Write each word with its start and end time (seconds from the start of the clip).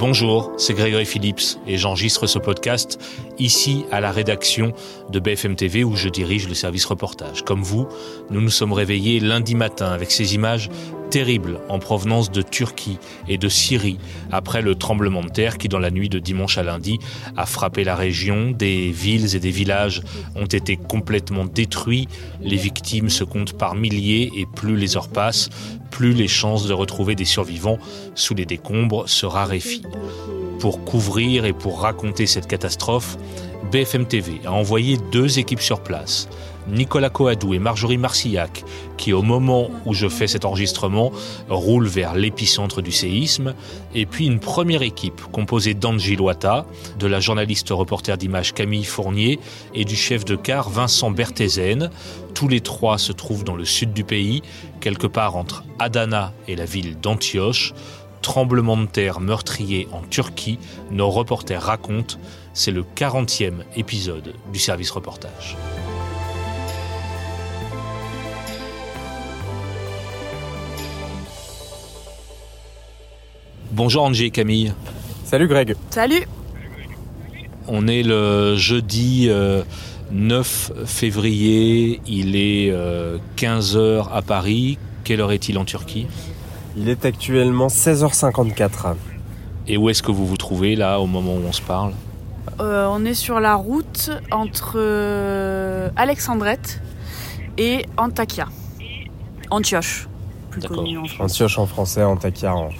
Bonjour, 0.00 0.50
c'est 0.56 0.72
Grégory 0.72 1.04
Phillips 1.04 1.58
et 1.66 1.76
j'enregistre 1.76 2.26
ce 2.26 2.38
podcast 2.38 2.98
ici 3.38 3.84
à 3.92 4.00
la 4.00 4.10
rédaction 4.10 4.72
de 5.10 5.20
BFM 5.20 5.56
TV 5.56 5.84
où 5.84 5.94
je 5.94 6.08
dirige 6.08 6.48
le 6.48 6.54
service 6.54 6.86
reportage. 6.86 7.42
Comme 7.42 7.62
vous, 7.62 7.86
nous 8.30 8.40
nous 8.40 8.48
sommes 8.48 8.72
réveillés 8.72 9.20
lundi 9.20 9.54
matin 9.54 9.92
avec 9.92 10.10
ces 10.10 10.34
images 10.34 10.70
terribles 11.10 11.60
en 11.68 11.80
provenance 11.80 12.30
de 12.30 12.40
Turquie 12.40 12.98
et 13.28 13.36
de 13.36 13.48
Syrie 13.48 13.98
après 14.30 14.62
le 14.62 14.76
tremblement 14.76 15.22
de 15.22 15.28
terre 15.28 15.58
qui 15.58 15.68
dans 15.68 15.78
la 15.78 15.90
nuit 15.90 16.08
de 16.08 16.18
dimanche 16.18 16.56
à 16.56 16.62
lundi 16.62 16.98
a 17.36 17.44
frappé 17.44 17.84
la 17.84 17.96
région. 17.96 18.52
Des 18.52 18.90
villes 18.90 19.34
et 19.34 19.40
des 19.40 19.50
villages 19.50 20.02
ont 20.36 20.46
été 20.46 20.76
complètement 20.76 21.44
détruits. 21.44 22.08
Les 22.40 22.56
victimes 22.56 23.10
se 23.10 23.24
comptent 23.24 23.58
par 23.58 23.74
milliers 23.74 24.30
et 24.36 24.46
plus 24.46 24.76
les 24.76 24.96
heures 24.96 25.08
passent, 25.08 25.50
plus 25.90 26.14
les 26.14 26.28
chances 26.28 26.66
de 26.66 26.72
retrouver 26.72 27.16
des 27.16 27.24
survivants 27.24 27.78
sous 28.14 28.34
les 28.34 28.46
décombres 28.46 29.08
se 29.08 29.26
raréfient. 29.26 29.82
Pour 30.58 30.84
couvrir 30.84 31.44
et 31.44 31.52
pour 31.52 31.80
raconter 31.80 32.26
cette 32.26 32.46
catastrophe, 32.46 33.16
BFM 33.70 34.06
TV 34.06 34.40
a 34.44 34.52
envoyé 34.52 34.98
deux 35.12 35.38
équipes 35.38 35.60
sur 35.60 35.80
place. 35.80 36.28
Nicolas 36.68 37.10
Coadou 37.10 37.54
et 37.54 37.58
Marjorie 37.58 37.98
Marcillac, 37.98 38.64
qui 38.96 39.12
au 39.12 39.22
moment 39.22 39.70
où 39.86 39.94
je 39.94 40.08
fais 40.08 40.26
cet 40.26 40.44
enregistrement 40.44 41.10
roulent 41.48 41.86
vers 41.86 42.14
l'épicentre 42.14 42.82
du 42.82 42.92
séisme, 42.92 43.54
et 43.94 44.06
puis 44.06 44.26
une 44.26 44.40
première 44.40 44.82
équipe 44.82 45.20
composée 45.32 45.74
d'Angie 45.74 46.16
Loata, 46.16 46.66
de 46.98 47.06
la 47.06 47.20
journaliste 47.20 47.70
reporter 47.70 48.16
d'image 48.18 48.52
Camille 48.52 48.84
Fournier 48.84 49.38
et 49.74 49.84
du 49.84 49.96
chef 49.96 50.24
de 50.24 50.36
car 50.36 50.68
Vincent 50.70 51.10
Berthézen. 51.10 51.90
Tous 52.34 52.48
les 52.48 52.60
trois 52.60 52.98
se 52.98 53.12
trouvent 53.12 53.44
dans 53.44 53.56
le 53.56 53.64
sud 53.64 53.92
du 53.92 54.04
pays, 54.04 54.42
quelque 54.80 55.06
part 55.06 55.36
entre 55.36 55.64
Adana 55.78 56.32
et 56.46 56.56
la 56.56 56.64
ville 56.64 56.98
d'Antioche. 57.00 57.72
Tremblement 58.22 58.76
de 58.76 58.86
terre 58.86 59.20
meurtrier 59.20 59.88
en 59.92 60.02
Turquie, 60.02 60.58
nos 60.90 61.10
reporters 61.10 61.62
racontent, 61.62 62.16
c'est 62.52 62.70
le 62.70 62.82
40e 62.82 63.64
épisode 63.76 64.34
du 64.52 64.58
service 64.58 64.90
reportage. 64.90 65.56
Bonjour 73.72 74.02
Angie 74.02 74.26
et 74.26 74.30
Camille. 74.30 74.74
Salut 75.24 75.48
Greg. 75.48 75.76
Salut. 75.90 76.26
On 77.68 77.86
est 77.86 78.02
le 78.02 78.56
jeudi 78.56 79.28
euh, 79.28 79.62
9 80.10 80.72
février, 80.86 82.00
il 82.06 82.34
est 82.36 82.70
euh, 82.70 83.18
15h 83.36 84.08
à 84.12 84.22
Paris. 84.22 84.76
Quelle 85.04 85.20
heure 85.20 85.32
est-il 85.32 85.56
en 85.56 85.64
Turquie? 85.64 86.06
Il 86.76 86.88
est 86.88 87.04
actuellement 87.04 87.66
16h54. 87.66 88.94
Et 89.68 89.76
où 89.76 89.88
est-ce 89.90 90.02
que 90.02 90.10
vous 90.10 90.26
vous 90.26 90.36
trouvez 90.36 90.76
là 90.76 91.00
au 91.00 91.06
moment 91.06 91.34
où 91.34 91.42
on 91.46 91.52
se 91.52 91.62
parle? 91.62 91.92
Euh, 92.60 92.86
on 92.90 93.04
est 93.04 93.14
sur 93.14 93.40
la 93.40 93.54
route 93.54 94.10
entre 94.30 94.74
euh, 94.76 95.90
Alexandrette 95.96 96.80
et 97.58 97.86
Antakya. 97.96 98.46
Antioche, 99.50 100.08
plus 100.50 100.62
connu 100.62 100.98
en 100.98 101.04
France. 101.04 101.32
Antioche 101.32 101.58
en 101.58 101.66
français, 101.66 102.02
Antakya 102.04 102.54
en, 102.54 102.70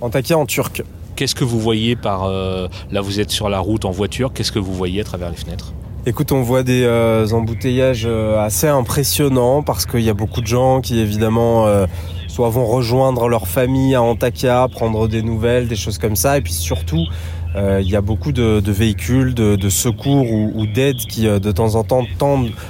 Antakya 0.00 0.38
en 0.38 0.46
turc. 0.46 0.82
Qu'est-ce 1.16 1.34
que 1.34 1.44
vous 1.44 1.60
voyez 1.60 1.96
par... 1.96 2.24
euh, 2.24 2.68
là 2.90 3.00
vous 3.00 3.20
êtes 3.20 3.30
sur 3.30 3.48
la 3.48 3.60
route 3.60 3.84
en 3.84 3.90
voiture, 3.90 4.32
qu'est-ce 4.32 4.52
que 4.52 4.58
vous 4.58 4.74
voyez 4.74 5.00
à 5.00 5.04
travers 5.04 5.30
les 5.30 5.36
fenêtres? 5.36 5.72
Écoute, 6.06 6.32
on 6.32 6.42
voit 6.42 6.62
des 6.62 6.82
euh, 6.84 7.26
embouteillages 7.30 8.04
euh, 8.04 8.38
assez 8.38 8.68
impressionnants 8.68 9.62
parce 9.62 9.86
qu'il 9.86 10.02
y 10.02 10.10
a 10.10 10.14
beaucoup 10.14 10.42
de 10.42 10.46
gens 10.46 10.82
qui 10.82 11.00
évidemment 11.00 11.66
euh, 11.66 11.86
soit 12.34 12.50
vont 12.50 12.66
rejoindre 12.66 13.28
leur 13.28 13.46
famille 13.46 13.94
à 13.94 14.02
Antakya, 14.02 14.66
prendre 14.66 15.06
des 15.06 15.22
nouvelles, 15.22 15.68
des 15.68 15.76
choses 15.76 15.98
comme 15.98 16.16
ça. 16.16 16.36
Et 16.36 16.40
puis 16.40 16.52
surtout, 16.52 17.06
euh, 17.54 17.80
il 17.80 17.88
y 17.88 17.94
a 17.94 18.00
beaucoup 18.00 18.32
de, 18.32 18.60
véhicules 18.66 19.34
de, 19.34 19.68
secours 19.68 20.28
ou, 20.32 20.66
d'aide 20.66 20.96
qui 20.96 21.28
euh, 21.28 21.38
de 21.38 21.52
temps 21.52 21.76
en 21.76 21.84
temps 21.84 22.04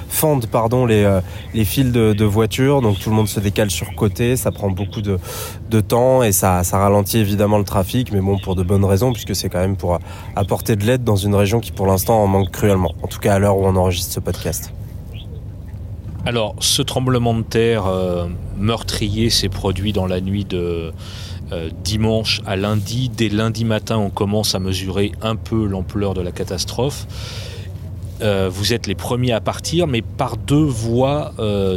fendent 0.07 0.45
euh, 0.53 1.21
les 1.55 1.65
fils 1.65 1.91
de, 1.91 2.25
voitures. 2.25 2.83
Donc 2.83 2.99
tout 2.99 3.09
le 3.09 3.15
monde 3.15 3.27
se 3.27 3.39
décale 3.39 3.71
sur 3.71 3.95
côté, 3.95 4.35
ça 4.35 4.51
prend 4.51 4.69
beaucoup 4.69 5.01
de, 5.01 5.17
temps 5.81 6.21
et 6.21 6.31
ça 6.31 6.61
ralentit 6.71 7.17
évidemment 7.17 7.57
le 7.57 7.63
trafic, 7.63 8.11
mais 8.11 8.21
bon 8.21 8.37
pour 8.37 8.53
de 8.53 8.61
bonnes 8.61 8.85
raisons 8.85 9.13
puisque 9.13 9.35
c'est 9.35 9.49
quand 9.49 9.61
même 9.61 9.77
pour 9.77 9.97
apporter 10.35 10.75
de 10.75 10.85
l'aide 10.85 11.03
dans 11.03 11.15
une 11.15 11.33
région 11.33 11.59
qui 11.59 11.71
pour 11.71 11.87
l'instant 11.87 12.21
en 12.21 12.27
manque 12.27 12.51
cruellement. 12.51 12.91
En 13.01 13.07
tout 13.07 13.19
cas 13.19 13.33
à 13.33 13.39
l'heure 13.39 13.57
où 13.57 13.65
on 13.65 13.75
enregistre 13.75 14.13
ce 14.13 14.19
podcast. 14.19 14.71
Alors, 16.27 16.55
ce 16.59 16.81
tremblement 16.81 17.35
de 17.35 17.43
terre 17.43 17.85
euh, 17.85 18.25
meurtrier 18.57 19.29
s'est 19.29 19.47
produit 19.47 19.93
dans 19.93 20.07
la 20.07 20.21
nuit 20.21 20.43
de 20.43 20.91
euh, 21.51 21.69
dimanche 21.83 22.41
à 22.47 22.55
lundi. 22.55 23.09
Dès 23.09 23.29
lundi 23.29 23.63
matin, 23.63 23.97
on 23.97 24.09
commence 24.09 24.55
à 24.55 24.59
mesurer 24.59 25.11
un 25.21 25.35
peu 25.35 25.67
l'ampleur 25.67 26.15
de 26.15 26.21
la 26.21 26.31
catastrophe. 26.31 27.05
Euh, 28.21 28.49
vous 28.51 28.73
êtes 28.73 28.87
les 28.87 28.95
premiers 28.95 29.33
à 29.33 29.41
partir, 29.41 29.85
mais 29.85 30.01
par 30.01 30.37
deux 30.37 30.55
voies 30.55 31.31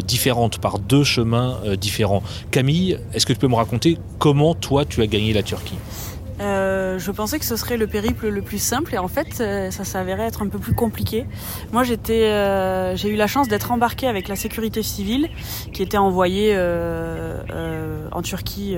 différentes, 0.07 0.61
par 0.61 0.79
deux 0.79 1.05
chemins 1.05 1.59
différents. 1.79 2.23
Camille, 2.51 2.99
est-ce 3.13 3.27
que 3.27 3.35
tu 3.35 3.39
peux 3.39 3.49
me 3.49 3.55
raconter 3.55 3.99
comment 4.19 4.55
toi 4.55 4.87
tu 4.87 5.03
as 5.03 5.07
gagné 5.07 5.35
la 5.35 5.43
Turquie? 5.43 5.77
Euh, 6.41 6.99
je 6.99 7.11
pensais 7.11 7.39
que 7.39 7.45
ce 7.45 7.57
serait 7.57 7.77
le 7.77 7.87
périple 7.87 8.29
le 8.29 8.43
plus 8.43 8.59
simple 8.59 8.95
et 8.95 8.99
en 8.99 9.09
fait 9.09 9.41
euh, 9.41 9.71
ça 9.71 9.85
s'avérait 9.85 10.25
être 10.25 10.43
un 10.43 10.49
peu 10.49 10.59
plus 10.59 10.75
compliqué. 10.75 11.27
Moi 11.73 11.83
j'étais, 11.83 12.25
euh, 12.25 12.95
j'ai 12.97 13.09
eu 13.09 13.17
la 13.17 13.27
chance 13.27 13.49
d'être 13.49 13.73
embarquée 13.73 14.07
avec 14.07 14.29
la 14.29 14.37
sécurité 14.37 14.83
civile 14.83 15.29
qui 15.73 15.83
était 15.83 15.99
envoyée 15.99 16.57
en 18.13 18.23
Turquie 18.23 18.77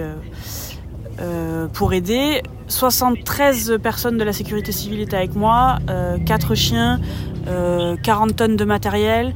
pour 1.75 1.93
aider. 1.93 2.43
73 2.69 3.79
personnes 3.83 4.17
de 4.17 4.25
la 4.25 4.33
sécurité 4.33 4.73
civile 4.73 5.01
étaient 5.01 5.17
avec 5.17 5.35
moi, 5.35 5.79
euh, 5.91 6.19
4 6.19 6.55
chiens, 6.55 7.01
euh, 7.49 7.97
40 8.03 8.37
tonnes 8.37 8.57
de 8.57 8.65
matériel. 8.65 9.35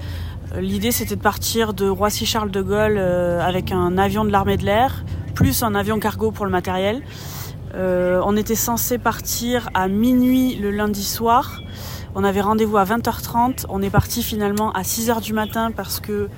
L'idée 0.59 0.93
c'était 0.93 1.17
de 1.17 1.21
partir 1.21 1.75
de 1.75 1.89
Roissy-Charles 1.89 2.51
de 2.51 2.63
Gaulle 2.63 2.97
avec 2.97 3.73
un 3.73 3.99
avion 3.99 4.25
de 4.25 4.31
l'armée 4.31 4.57
de 4.57 4.65
l'air, 4.65 5.05
plus 5.35 5.65
un 5.65 5.75
avion 5.75 5.99
cargo 5.99 6.31
pour 6.31 6.45
le 6.45 6.53
matériel. 6.53 7.03
Euh, 7.75 8.21
on 8.25 8.37
était 8.37 8.55
censé 8.55 8.99
partir 8.99 9.69
à 9.75 9.89
minuit 9.89 10.57
le 10.57 10.71
lundi 10.71 11.03
soir. 11.03 11.61
On 12.15 12.23
avait 12.23 12.41
rendez-vous 12.41 12.77
à 12.77 12.85
20h30. 12.85 13.67
On 13.69 13.83
est 13.83 13.91
parti 13.91 14.23
finalement 14.23 14.71
à 14.73 14.83
6h 14.83 15.21
du 15.21 15.33
matin 15.33 15.73
parce 15.75 15.99
que 15.99 16.29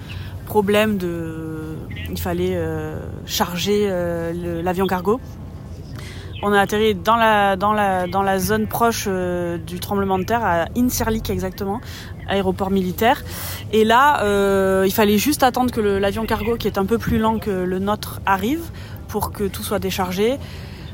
problème 0.46 0.96
de, 0.96 1.76
il 2.10 2.18
fallait 2.18 2.54
euh, 2.54 3.00
charger 3.26 3.86
euh, 3.90 4.62
l'avion 4.62 4.86
cargo. 4.86 5.20
On 6.42 6.52
a 6.52 6.60
atterri 6.60 6.94
dans 6.94 7.16
la, 7.16 7.56
dans 7.56 7.72
la, 7.72 8.06
dans 8.06 8.22
la 8.22 8.38
zone 8.38 8.66
proche 8.66 9.08
du 9.08 9.80
tremblement 9.80 10.18
de 10.18 10.24
terre, 10.24 10.44
à 10.44 10.66
Inserlik 10.76 11.30
exactement, 11.30 11.80
aéroport 12.28 12.70
militaire. 12.70 13.24
Et 13.72 13.84
là, 13.84 14.20
il 14.84 14.92
fallait 14.92 15.16
juste 15.16 15.42
attendre 15.42 15.72
que 15.72 15.80
l'avion 15.80 16.26
cargo, 16.26 16.56
qui 16.56 16.68
est 16.68 16.76
un 16.76 16.84
peu 16.84 16.98
plus 16.98 17.18
lent 17.18 17.38
que 17.38 17.50
le 17.50 17.78
nôtre, 17.78 18.20
arrive 18.26 18.60
pour 19.08 19.32
que 19.32 19.44
tout 19.44 19.62
soit 19.62 19.78
déchargé. 19.78 20.38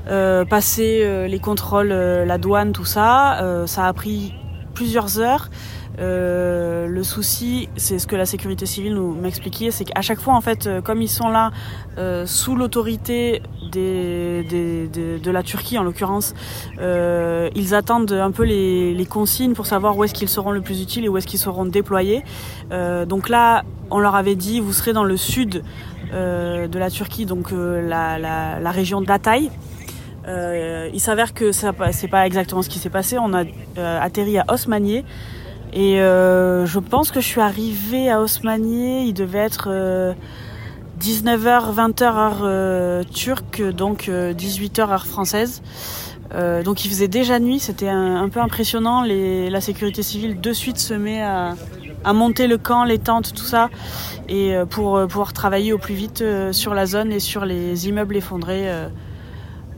Euh, 0.09 0.45
passer 0.45 1.03
euh, 1.03 1.29
les 1.29 1.39
contrôles, 1.39 1.93
euh, 1.93 2.25
la 2.25 2.39
douane, 2.39 2.73
tout 2.73 2.85
ça, 2.85 3.41
euh, 3.41 3.67
ça 3.67 3.87
a 3.87 3.93
pris 3.93 4.35
plusieurs 4.75 5.21
heures. 5.21 5.49
Le 5.99 7.03
souci, 7.05 7.69
c'est 7.77 7.99
ce 8.01 8.09
que 8.09 8.17
la 8.17 8.27
sécurité 8.27 8.67
civile 8.67 8.95
nous 8.95 9.15
m'expliquait, 9.15 9.71
c'est 9.71 9.85
qu'à 9.85 10.01
chaque 10.01 10.21
fois, 10.21 10.35
en 10.35 10.41
fait, 10.41 10.69
comme 10.83 11.01
ils 11.01 11.09
sont 11.09 11.29
là 11.29 11.53
sous 12.25 12.57
l'autorité 12.57 13.43
de 13.71 15.31
la 15.31 15.43
Turquie, 15.45 15.79
en 15.79 15.85
l'occurrence, 15.85 16.35
ils 16.81 17.75
attendent 17.75 18.11
un 18.11 18.33
peu 18.33 18.43
les, 18.43 19.07
consignes 19.09 19.53
pour 19.53 19.67
savoir 19.67 19.97
où 19.97 20.03
est-ce 20.03 20.15
qu'ils 20.15 20.31
seront 20.31 20.51
le 20.51 20.63
plus 20.63 20.83
utiles 20.83 21.05
et 21.05 21.09
où 21.09 21.17
est-ce 21.19 21.27
qu'ils 21.27 21.39
seront 21.39 21.67
déployés. 21.67 22.25
Donc 23.07 23.29
là, 23.29 23.63
on 23.91 24.01
leur 24.01 24.17
avait 24.17 24.35
dit, 24.35 24.59
vous 24.59 24.73
serez 24.73 24.95
dans 24.95 25.05
le 25.05 25.19
sud 25.19 25.63
de 26.13 26.79
la 26.79 26.91
Turquie, 26.91 27.27
donc 27.27 27.53
la, 27.53 28.19
la, 28.19 28.59
la 28.59 28.71
région 28.73 29.03
d'Atay. 29.03 29.51
Euh, 30.29 30.89
il 30.93 31.01
s'avère 31.01 31.35
que 31.35 31.51
ça 31.51 31.73
c'est 31.91 32.09
pas 32.09 32.27
exactement 32.27 32.63
ce 32.63 32.69
qui 32.69 32.79
s'est 32.79 32.91
passé. 32.91 33.19
On 33.19 33.33
a 33.35 33.45
euh, 33.79 34.01
atterri 34.01 34.39
à 34.39 34.45
Osmaniye 34.49 35.05
et 35.73 36.01
euh, 36.01 36.67
je 36.67 36.79
pense 36.79 37.11
que 37.11 37.21
je 37.21 37.27
suis 37.27 37.41
arrivée 37.41 38.11
à 38.11 38.21
Osmaniye. 38.21 39.09
Il 39.09 39.15
devait 39.15 39.39
être 39.41 39.69
euh, 39.71 40.13
19h, 41.01 41.75
20h 41.75 42.03
heure 42.05 43.05
turque, 43.07 43.63
donc 43.63 44.09
18h 44.09 44.81
heure 44.81 45.07
française. 45.07 45.63
Donc 46.65 46.87
il 46.87 46.89
faisait 46.89 47.09
déjà 47.09 47.39
nuit, 47.41 47.59
c'était 47.59 47.89
un, 47.91 48.29
peu 48.31 48.41
impressionnant. 48.41 49.03
La 49.05 49.61
sécurité 49.61 50.03
civile 50.03 50.41
de 50.41 50.53
suite 50.53 50.79
se 50.79 50.95
met 50.95 51.21
à, 51.21 51.57
à 52.05 52.13
monter 52.15 52.47
le 52.47 52.57
camp, 52.57 52.85
les 52.85 52.99
tentes, 52.99 53.35
tout 53.35 53.45
ça, 53.45 53.69
et 54.29 54.55
pour 54.71 55.07
pouvoir 55.09 55.35
travailler 55.35 55.75
au 55.75 55.79
plus 55.79 55.95
vite 55.95 56.25
sur 56.53 56.73
la 56.73 56.87
zone 56.87 57.13
et 57.13 57.21
sur 57.21 57.45
les 57.45 57.89
immeubles 57.89 58.17
effondrés. 58.17 58.71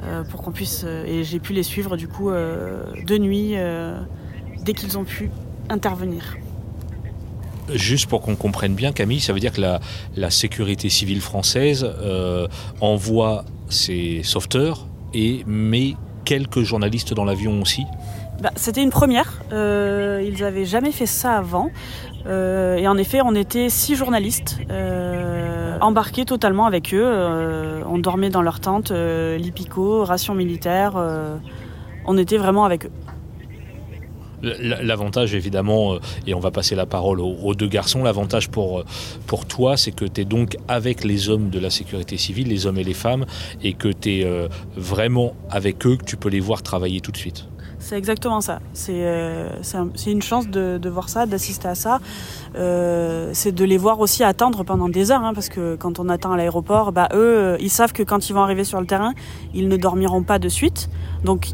Euh, 0.07 0.23
pour 0.25 0.43
qu'on 0.43 0.53
puisse 0.53 0.85
euh, 0.85 1.05
et 1.07 1.25
j'ai 1.25 1.39
pu 1.39 1.53
les 1.53 1.63
suivre 1.63 1.97
du 1.97 2.09
coup 2.09 2.31
euh, 2.31 2.85
de 3.07 3.19
nuit 3.19 3.55
dès 4.65 4.73
qu'ils 4.73 4.97
ont 4.99 5.05
pu 5.05 5.31
intervenir. 5.69 6.37
Juste 7.73 8.11
pour 8.11 8.21
qu'on 8.21 8.37
comprenne 8.37 8.75
bien, 8.75 8.93
Camille, 8.93 9.21
ça 9.21 9.33
veut 9.33 9.41
dire 9.41 9.53
que 9.53 9.61
la, 9.61 9.81
la 10.17 10.31
sécurité 10.31 10.91
civile 10.91 11.23
française 11.23 11.85
euh, 11.85 12.47
envoie 12.81 13.45
ses 13.71 14.23
sauveteurs 14.23 14.87
et 15.15 15.43
met 15.47 15.95
quelques 16.25 16.63
journalistes 16.63 17.15
dans 17.15 17.25
l'avion 17.25 17.63
aussi? 17.63 17.85
Bah, 18.43 18.51
C'était 18.57 18.83
une 18.83 18.91
première. 18.91 19.43
Euh, 19.53 20.23
ils 20.27 20.41
n'avaient 20.41 20.65
jamais 20.65 20.93
fait 20.93 21.07
ça 21.07 21.37
avant. 21.37 21.71
Euh, 22.27 22.77
et 22.77 22.89
en 22.89 22.97
effet, 22.97 23.21
on 23.23 23.35
était 23.35 23.69
six 23.69 23.97
journalistes 23.97 24.59
euh, 24.71 25.14
embarqués 25.85 26.25
totalement 26.25 26.67
avec 26.67 26.93
eux. 26.95 27.83
on 27.87 27.99
dormait 27.99 28.31
dans 28.31 28.43
leur 28.43 28.61
tente, 28.61 28.91
l'IPICO, 28.91 30.05
ration 30.05 30.35
militaire. 30.35 30.95
on 32.07 32.19
était 32.19 32.39
vraiment 32.39 32.65
avec 32.65 32.87
eux. 32.87 32.91
L'avantage 34.43 35.35
évidemment, 35.35 35.97
et 36.27 36.35
on 36.35 36.41
va 36.41 36.51
passer 36.51 36.75
la 36.75 36.85
parole 36.85 37.19
aux, 37.21 37.55
deux 37.55 37.69
garçons, 37.69 38.03
l'avantage 38.03 38.51
pour, 38.51 38.85
pour 39.27 39.47
toi, 39.47 39.79
c'est 39.79 39.93
que 39.93 40.05
tu 40.05 40.21
es 40.21 40.25
donc 40.27 40.59
avec 40.69 41.03
les 41.03 41.31
hommes 41.31 41.49
de 41.49 41.59
la 41.59 41.71
sécurité 41.71 42.19
civile, 42.19 42.49
les 42.49 42.67
hommes 42.67 42.79
et 42.79 42.85
les 42.85 42.93
femmes, 42.93 43.25
et 43.63 43.73
que 43.73 43.89
tu 43.89 44.21
es 44.21 44.49
vraiment 44.77 45.35
avec 45.49 45.87
eux, 45.87 45.97
que 45.97 46.05
tu 46.05 46.17
peux 46.19 46.29
les 46.29 46.41
voir 46.41 46.63
travailler 46.63 47.01
tout 47.01 47.13
de 47.13 47.17
suite. 47.17 47.47
C'est 47.85 47.99
exactement 47.99 48.41
ça. 48.41 48.61
C'est 48.73 49.05
euh, 49.05 49.51
une 50.07 50.23
chance 50.23 50.49
de, 50.49 50.79
de 50.79 50.89
voir 50.89 51.11
ça, 51.11 51.27
d'assister 51.27 51.69
à 51.69 51.75
ça. 51.75 52.01
Euh, 52.57 53.31
c'est 53.33 53.53
de 53.53 53.65
les 53.65 53.77
voir 53.77 54.01
aussi 54.01 54.23
attendre 54.23 54.65
pendant 54.65 54.89
des 54.89 55.11
heures, 55.11 55.25
hein, 55.25 55.35
parce 55.35 55.49
que 55.49 55.77
quand 55.77 55.99
on 55.99 56.09
attend 56.09 56.33
à 56.33 56.37
l'aéroport, 56.37 56.93
bah, 56.93 57.09
eux, 57.15 57.57
ils 57.61 57.71
savent 57.71 57.93
que 57.93 58.03
quand 58.03 58.29
ils 58.29 58.33
vont 58.33 58.43
arriver 58.43 58.65
sur 58.65 58.81
le 58.81 58.87
terrain, 58.87 59.13
ils 59.55 59.69
ne 59.69 59.77
dormiront 59.77 60.23
pas 60.23 60.39
de 60.39 60.49
suite. 60.49 60.89
Donc 61.25 61.49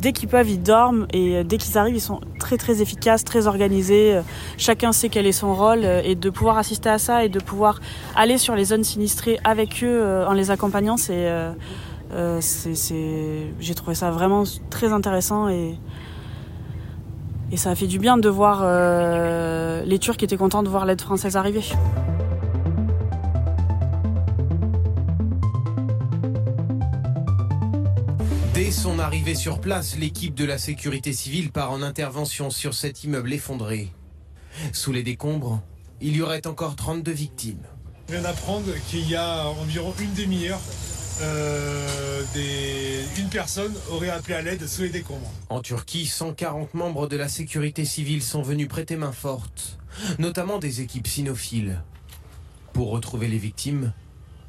dès 0.00 0.12
qu'ils 0.12 0.28
peuvent, 0.28 0.48
ils 0.48 0.62
dorment 0.62 1.06
et 1.12 1.36
euh, 1.36 1.44
dès 1.44 1.58
qu'ils 1.58 1.76
arrivent, 1.76 1.96
ils 1.96 2.00
sont 2.00 2.20
très 2.38 2.56
très 2.56 2.80
efficaces, 2.80 3.24
très 3.24 3.46
organisés. 3.46 4.20
Chacun 4.56 4.92
sait 4.92 5.08
quel 5.08 5.26
est 5.26 5.32
son 5.32 5.54
rôle 5.54 5.84
et 5.84 6.14
de 6.14 6.30
pouvoir 6.30 6.58
assister 6.58 6.88
à 6.88 6.98
ça 6.98 7.24
et 7.24 7.28
de 7.28 7.40
pouvoir 7.40 7.80
aller 8.14 8.38
sur 8.38 8.54
les 8.54 8.66
zones 8.66 8.84
sinistrées 8.84 9.38
avec 9.44 9.82
eux 9.82 10.24
en 10.26 10.32
les 10.32 10.50
accompagnant, 10.50 10.96
c'est 10.96 11.28
euh, 12.12 12.40
j'ai 13.60 13.74
trouvé 13.74 13.94
ça 13.94 14.10
vraiment 14.10 14.44
très 14.70 14.92
intéressant 14.92 15.48
et, 15.48 15.78
et 17.50 17.56
ça 17.56 17.70
a 17.70 17.74
fait 17.74 17.86
du 17.86 17.98
bien 17.98 18.18
de 18.18 18.28
voir 18.28 18.60
euh, 18.62 19.84
les 19.84 19.98
Turcs 19.98 20.16
qui 20.16 20.24
étaient 20.24 20.36
contents 20.36 20.62
de 20.62 20.68
voir 20.68 20.84
l'aide 20.86 21.00
française 21.00 21.36
arriver. 21.36 21.62
Dès 28.54 28.70
son 28.70 28.98
arrivée 28.98 29.34
sur 29.34 29.60
place, 29.60 29.98
l'équipe 29.98 30.34
de 30.34 30.44
la 30.44 30.58
sécurité 30.58 31.12
civile 31.12 31.52
part 31.52 31.72
en 31.72 31.82
intervention 31.82 32.50
sur 32.50 32.74
cet 32.74 33.04
immeuble 33.04 33.32
effondré. 33.32 33.92
Sous 34.72 34.92
les 34.92 35.02
décombres, 35.02 35.60
il 36.00 36.16
y 36.16 36.22
aurait 36.22 36.46
encore 36.46 36.74
32 36.74 37.12
victimes. 37.12 37.62
Je 38.08 38.14
viens 38.14 38.22
d'apprendre 38.22 38.72
qu'il 38.88 39.08
y 39.08 39.14
a 39.14 39.46
environ 39.48 39.92
une 40.00 40.14
demi-heure, 40.14 40.60
euh, 41.22 42.22
une 43.18 43.28
personne 43.28 43.74
aurait 43.90 44.10
appelé 44.10 44.34
à 44.34 44.42
l'aide 44.42 44.66
sous 44.66 44.82
les 44.82 44.88
décombres. 44.90 45.30
En 45.48 45.60
Turquie, 45.60 46.06
140 46.06 46.74
membres 46.74 47.06
de 47.06 47.16
la 47.16 47.28
sécurité 47.28 47.84
civile 47.84 48.22
sont 48.22 48.42
venus 48.42 48.68
prêter 48.68 48.96
main 48.96 49.12
forte, 49.12 49.78
notamment 50.18 50.58
des 50.58 50.80
équipes 50.80 51.06
cynophiles. 51.06 51.80
Pour 52.72 52.90
retrouver 52.90 53.28
les 53.28 53.38
victimes, 53.38 53.92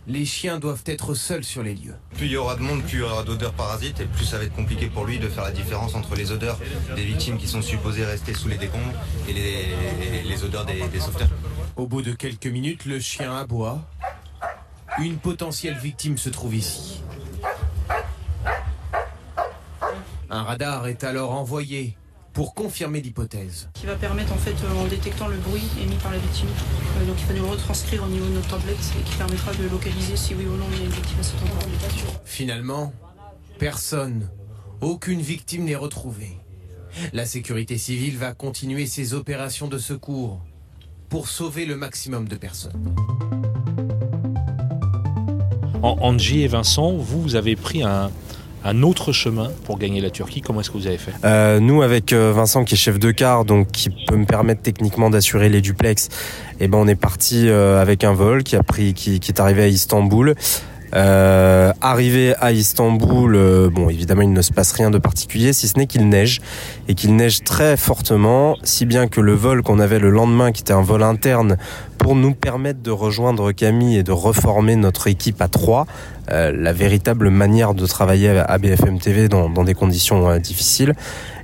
les 0.07 0.25
chiens 0.25 0.57
doivent 0.57 0.83
être 0.85 1.13
seuls 1.13 1.43
sur 1.43 1.63
les 1.63 1.75
lieux. 1.75 1.95
Plus 2.15 2.27
il 2.27 2.31
y 2.31 2.37
aura 2.37 2.55
de 2.55 2.61
monde, 2.61 2.81
plus 2.81 2.97
il 2.97 2.99
y 2.99 3.03
aura 3.03 3.23
d'odeurs 3.23 3.53
parasites 3.53 3.99
et 3.99 4.05
plus 4.05 4.25
ça 4.25 4.37
va 4.37 4.45
être 4.45 4.55
compliqué 4.55 4.87
pour 4.87 5.05
lui 5.05 5.19
de 5.19 5.27
faire 5.27 5.43
la 5.43 5.51
différence 5.51 5.95
entre 5.95 6.15
les 6.15 6.31
odeurs 6.31 6.57
des 6.95 7.03
victimes 7.03 7.37
qui 7.37 7.47
sont 7.47 7.61
supposées 7.61 8.05
rester 8.05 8.33
sous 8.33 8.47
les 8.47 8.57
décombres 8.57 8.93
et 9.27 9.33
les, 9.33 10.43
odeurs 10.43 10.65
des, 10.65 10.87
des 10.87 10.99
sauveteurs. 10.99 11.29
Au 11.75 11.87
bout 11.87 12.01
de 12.01 12.13
quelques 12.13 12.47
minutes, 12.47 12.85
le 12.85 12.99
chien 12.99 13.35
aboie 13.35 13.81
une 14.99 15.17
potentielle 15.17 15.77
victime 15.77 16.17
se 16.17 16.29
trouve 16.29 16.55
ici. 16.55 17.01
Un 20.29 20.43
radar 20.43 20.87
est 20.87 21.03
alors 21.03 21.31
envoyé 21.31 21.95
pour 22.33 22.53
confirmer 22.53 23.01
l'hypothèse. 23.01 23.69
Qui 23.73 23.85
va 23.85 23.95
permettre 23.95 24.33
en 24.33 24.37
fait 24.37 24.55
euh, 24.63 24.83
en 24.83 24.85
détectant 24.87 25.27
le 25.27 25.37
bruit 25.37 25.63
émis 25.81 25.95
par 25.95 26.11
la 26.11 26.17
victime, 26.17 26.49
euh, 26.99 27.05
donc 27.05 27.15
il 27.19 27.25
va 27.25 27.33
nous 27.33 27.47
retranscrire 27.47 28.03
au 28.03 28.07
niveau 28.07 28.25
de 28.27 28.33
notre 28.33 28.49
tablette 28.49 28.77
et 28.99 29.03
qui 29.03 29.15
permettra 29.15 29.53
de 29.53 29.67
localiser 29.69 30.15
si 30.15 30.35
oui 30.35 30.45
ou 30.45 30.55
non 30.55 30.65
il 30.73 30.79
y 30.79 30.81
a 30.81 30.85
une 30.85 30.91
victime 30.91 31.19
à 31.19 31.23
cet 31.23 31.41
endroit. 31.41 31.59
Finalement, 32.25 32.93
personne, 33.57 34.29
aucune 34.81 35.21
victime 35.21 35.63
n'est 35.63 35.75
retrouvée. 35.75 36.37
La 37.13 37.25
sécurité 37.25 37.77
civile 37.77 38.17
va 38.17 38.33
continuer 38.33 38.85
ses 38.85 39.13
opérations 39.13 39.67
de 39.67 39.77
secours 39.77 40.41
pour 41.09 41.29
sauver 41.29 41.65
le 41.65 41.75
maximum 41.75 42.27
de 42.27 42.35
personnes. 42.35 42.93
Angie 45.83 46.43
et 46.43 46.47
Vincent, 46.47 46.93
vous, 46.93 47.35
avez 47.35 47.55
pris 47.55 47.83
un, 47.83 48.09
autre 48.83 49.13
chemin 49.13 49.49
pour 49.63 49.77
gagner 49.77 50.01
la 50.01 50.09
Turquie. 50.09 50.41
Comment 50.41 50.59
est-ce 50.59 50.71
que 50.71 50.77
vous 50.77 50.87
avez 50.87 50.97
fait? 50.97 51.13
Euh, 51.23 51.59
Nous, 51.59 51.81
avec 51.81 52.11
euh, 52.11 52.33
Vincent, 52.33 52.65
qui 52.65 52.75
est 52.75 52.77
chef 52.77 52.99
de 52.99 53.11
car, 53.11 53.45
donc 53.45 53.71
qui 53.71 53.89
peut 53.89 54.17
me 54.17 54.25
permettre 54.25 54.61
techniquement 54.61 55.09
d'assurer 55.09 55.47
les 55.49 55.61
duplex, 55.61 56.09
eh 56.59 56.67
ben 56.67 56.77
on 56.77 56.87
est 56.87 56.95
parti 56.95 57.47
euh, 57.47 57.81
avec 57.81 58.03
un 58.03 58.13
vol 58.13 58.43
qui, 58.43 58.55
est 58.55 59.39
arrivé 59.39 59.63
à 59.63 59.67
Istanbul. 59.67 60.35
Arrivé 60.97 62.33
à 62.39 62.51
Istanbul, 62.51 63.69
bon 63.69 63.89
évidemment 63.89 64.23
il 64.23 64.33
ne 64.33 64.41
se 64.41 64.51
passe 64.51 64.71
rien 64.71 64.89
de 64.89 64.97
particulier 64.97 65.53
si 65.53 65.67
ce 65.67 65.77
n'est 65.77 65.85
qu'il 65.85 66.09
neige 66.09 66.41
et 66.87 66.95
qu'il 66.95 67.15
neige 67.15 67.43
très 67.43 67.77
fortement, 67.77 68.55
si 68.63 68.85
bien 68.85 69.07
que 69.07 69.21
le 69.21 69.33
vol 69.33 69.61
qu'on 69.61 69.79
avait 69.79 69.99
le 69.99 70.09
lendemain, 70.09 70.51
qui 70.51 70.61
était 70.61 70.73
un 70.73 70.81
vol 70.81 71.03
interne 71.03 71.57
pour 71.97 72.15
nous 72.15 72.33
permettre 72.33 72.81
de 72.81 72.91
rejoindre 72.91 73.51
Camille 73.51 73.97
et 73.97 74.03
de 74.03 74.11
reformer 74.11 74.75
notre 74.75 75.07
équipe 75.07 75.41
à 75.41 75.47
trois, 75.47 75.85
euh, 76.31 76.51
la 76.55 76.73
véritable 76.73 77.29
manière 77.29 77.73
de 77.73 77.85
travailler 77.85 78.29
à 78.29 78.57
BFM 78.57 78.99
TV 78.99 79.27
dans, 79.27 79.49
des 79.49 79.73
conditions 79.73 80.29
euh, 80.29 80.39
difficiles, 80.39 80.93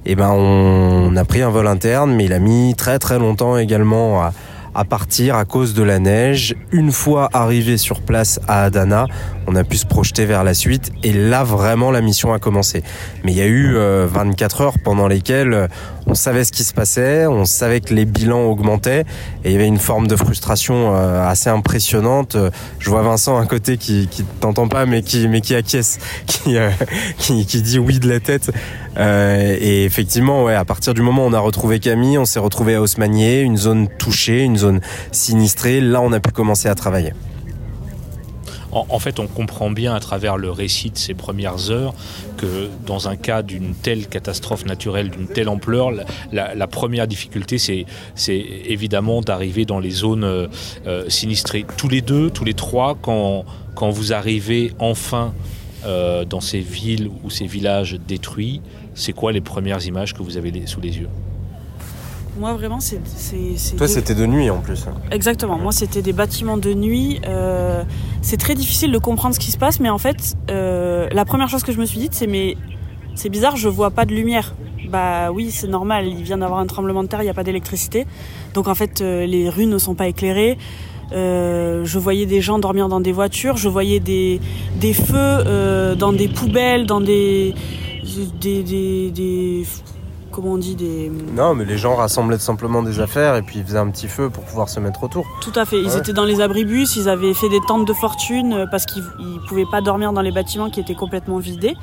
et 0.05 0.11
eh 0.11 0.15
ben 0.15 0.31
on, 0.31 1.15
a 1.15 1.25
pris 1.25 1.41
un 1.41 1.49
vol 1.49 1.67
interne, 1.67 2.13
mais 2.13 2.25
il 2.25 2.33
a 2.33 2.39
mis 2.39 2.75
très 2.75 2.99
très 2.99 3.19
longtemps 3.19 3.57
également 3.57 4.21
à, 4.21 4.33
à 4.75 4.85
partir 4.85 5.35
à 5.35 5.45
cause 5.45 5.73
de 5.73 5.83
la 5.83 5.99
neige. 5.99 6.55
Une 6.71 6.91
fois 6.91 7.29
arrivé 7.33 7.77
sur 7.77 8.01
place 8.01 8.39
à 8.47 8.63
Adana, 8.63 9.07
on 9.47 9.55
a 9.55 9.63
pu 9.63 9.77
se 9.77 9.85
projeter 9.85 10.25
vers 10.25 10.43
la 10.43 10.53
suite 10.53 10.91
et 11.03 11.13
là 11.13 11.43
vraiment 11.43 11.91
la 11.91 12.01
mission 12.01 12.33
a 12.33 12.39
commencé. 12.39 12.83
Mais 13.23 13.31
il 13.31 13.37
y 13.37 13.41
a 13.41 13.47
eu 13.47 13.75
24 13.75 14.61
euh, 14.61 14.63
heures 14.65 14.75
pendant 14.83 15.07
lesquelles 15.07 15.69
on 16.07 16.13
savait 16.13 16.43
ce 16.43 16.51
qui 16.51 16.63
se 16.63 16.73
passait, 16.73 17.27
on 17.27 17.45
savait 17.45 17.81
que 17.81 17.93
les 17.93 18.05
bilans 18.05 18.43
augmentaient 18.43 19.05
et 19.43 19.49
il 19.49 19.51
y 19.51 19.55
avait 19.55 19.67
une 19.67 19.79
forme 19.79 20.07
de 20.07 20.15
frustration 20.15 20.95
euh, 20.95 21.27
assez 21.27 21.49
impressionnante. 21.49 22.37
Je 22.79 22.89
vois 22.89 23.01
Vincent 23.01 23.37
à 23.37 23.45
côté 23.45 23.77
qui, 23.77 24.07
qui 24.07 24.23
t'entend 24.39 24.67
pas 24.67 24.85
mais 24.85 25.01
qui 25.01 25.27
mais 25.27 25.41
qui 25.41 25.55
acquiesce, 25.55 25.99
qui, 26.27 26.55
qui, 27.17 27.45
qui 27.45 27.61
dit 27.61 27.79
oui 27.79 27.99
de 27.99 28.09
la 28.09 28.19
tête. 28.19 28.51
et 28.97 29.85
effectivement, 29.85 30.43
ouais, 30.43 30.55
à 30.55 30.65
partir 30.65 30.93
du 30.93 31.01
moment 31.01 31.25
où 31.25 31.29
on 31.29 31.33
a 31.33 31.39
retrouvé 31.39 31.79
Camille, 31.79 32.17
on 32.17 32.25
s'est 32.25 32.39
retrouvé 32.39 32.75
à 32.75 32.81
Haussmannier, 32.81 33.41
une 33.41 33.57
zone 33.57 33.87
touchée, 33.97 34.41
une 34.43 34.57
zone 34.57 34.81
sinistrée. 35.11 35.81
Là, 35.81 36.01
on 36.01 36.11
a 36.11 36.19
pu 36.19 36.31
commencer 36.31 36.67
à 36.69 36.75
travailler. 36.75 37.13
En, 38.73 38.99
fait, 38.99 39.19
on 39.19 39.27
comprend 39.27 39.69
bien 39.69 39.93
à 39.93 39.99
travers 39.99 40.37
le 40.37 40.49
récit 40.51 40.89
de 40.89 40.97
ces 40.97 41.13
premières 41.13 41.69
heures 41.69 41.93
que 42.37 42.69
dans 42.85 43.07
un 43.07 43.15
cas 43.15 43.43
d'une 43.43 43.75
telle 43.75 44.07
catastrophe 44.07 44.65
naturelle, 44.65 45.09
d'une 45.09 45.27
telle 45.27 45.49
ampleur, 45.49 45.91
la, 46.31 46.67
première 46.67 47.07
difficulté, 47.07 47.57
c'est, 47.57 47.85
évidemment 48.27 49.21
d'arriver 49.21 49.65
dans 49.65 49.79
les 49.79 49.91
zones 49.91 50.23
euh, 50.23 50.47
euh, 50.87 51.07
sinistrées. 51.09 51.65
Tous 51.77 51.89
les 51.89 52.01
deux, 52.01 52.29
tous 52.29 52.45
les 52.45 52.53
trois, 52.53 52.97
quand, 53.01 53.45
vous 53.89 54.13
arrivez 54.13 54.71
enfin 54.79 55.33
euh, 55.85 56.25
dans 56.25 56.39
ces 56.39 56.59
villes 56.59 57.09
ou 57.23 57.29
ces 57.29 57.45
villages 57.45 57.99
détruits, 58.07 58.61
c'est 58.95 59.13
quoi 59.13 59.31
les 59.31 59.41
premières 59.41 59.85
images 59.85 60.13
que 60.13 60.23
vous 60.23 60.37
avez 60.37 60.65
sous 60.65 60.81
les 60.81 60.97
yeux? 60.97 61.09
Moi, 62.37 62.53
vraiment, 62.53 62.79
c'est. 62.79 62.99
Toi, 63.77 63.87
c'était 63.87 64.15
de 64.15 64.25
nuit 64.25 64.49
en 64.49 64.59
plus. 64.59 64.85
Exactement. 65.11 65.57
Moi, 65.57 65.71
c'était 65.71 66.01
des 66.01 66.13
bâtiments 66.13 66.57
de 66.57 66.73
nuit. 66.73 67.21
Euh, 67.27 67.83
c'est 68.21 68.37
très 68.37 68.55
difficile 68.55 68.91
de 68.91 68.97
comprendre 68.97 69.35
ce 69.35 69.39
qui 69.39 69.51
se 69.51 69.57
passe, 69.57 69.79
mais 69.79 69.89
en 69.89 69.99
fait, 69.99 70.35
euh, 70.49 71.07
la 71.11 71.25
première 71.25 71.49
chose 71.49 71.63
que 71.63 71.71
je 71.71 71.79
me 71.79 71.85
suis 71.85 71.99
dit, 71.99 72.09
c'est 72.11 72.27
mais 72.27 72.57
c'est 73.15 73.29
bizarre, 73.29 73.55
je 73.55 73.69
vois 73.69 73.91
pas 73.91 74.05
de 74.05 74.13
lumière. 74.13 74.55
Bah 74.89 75.31
oui, 75.31 75.51
c'est 75.51 75.67
normal. 75.67 76.07
Il 76.07 76.23
vient 76.23 76.39
d'avoir 76.39 76.59
un 76.59 76.65
tremblement 76.65 77.03
de 77.03 77.07
terre, 77.07 77.21
il 77.21 77.25
n'y 77.25 77.29
a 77.29 77.35
pas 77.35 77.43
d'électricité. 77.43 78.07
Donc 78.55 78.67
en 78.67 78.75
fait, 78.75 79.01
euh, 79.01 79.25
les 79.25 79.49
rues 79.49 79.67
ne 79.67 79.77
sont 79.77 79.93
pas 79.93 80.07
éclairées. 80.07 80.57
je 81.11 81.97
voyais 81.99 82.25
des 82.25 82.41
gens 82.41 82.57
dormir 82.57 82.89
dans 82.89 82.99
des 82.99 83.11
voitures, 83.11 83.57
je 83.57 83.69
voyais 83.69 83.99
des, 83.99 84.39
des 84.77 84.93
feux 84.93 85.95
dans 85.95 86.13
des 86.13 86.27
poubelles, 86.27 86.87
dans 86.87 87.01
des, 87.01 87.53
des, 88.41 89.11
des 89.11 89.65
comment 90.33 90.53
on 90.53 90.57
dit, 90.57 90.75
des... 90.75 91.11
Non, 91.35 91.53
mais 91.53 91.63
les 91.63 91.77
gens 91.77 91.95
rassemblaient 91.95 92.39
simplement 92.39 92.83
des 92.83 92.99
affaires 92.99 93.35
et 93.35 93.41
puis 93.41 93.59
ils 93.59 93.65
faisaient 93.65 93.77
un 93.77 93.89
petit 93.89 94.07
feu 94.07 94.29
pour 94.29 94.43
pouvoir 94.43 94.67
se 94.67 94.79
mettre 94.79 95.03
autour. 95.03 95.25
Tout 95.41 95.53
à 95.55 95.65
fait. 95.65 95.79
Ils 95.79 95.95
étaient 95.95 96.13
dans 96.13 96.25
les 96.25 96.41
abribus, 96.41 96.95
ils 96.95 97.07
avaient 97.07 97.33
fait 97.33 97.49
des 97.49 97.61
tentes 97.67 97.87
de 97.87 97.93
fortune 97.93 98.53
euh, 98.53 98.65
parce 98.69 98.85
qu'ils 98.85 99.03
ne 99.03 99.47
pouvaient 99.47 99.69
pas 99.69 99.81
dormir 99.81 100.11
dans 100.11 100.21
les 100.21 100.31
bâtiments 100.31 100.69
qui 100.69 100.79
étaient 100.79 100.95
complètement 100.95 101.37
vidés. 101.37 101.75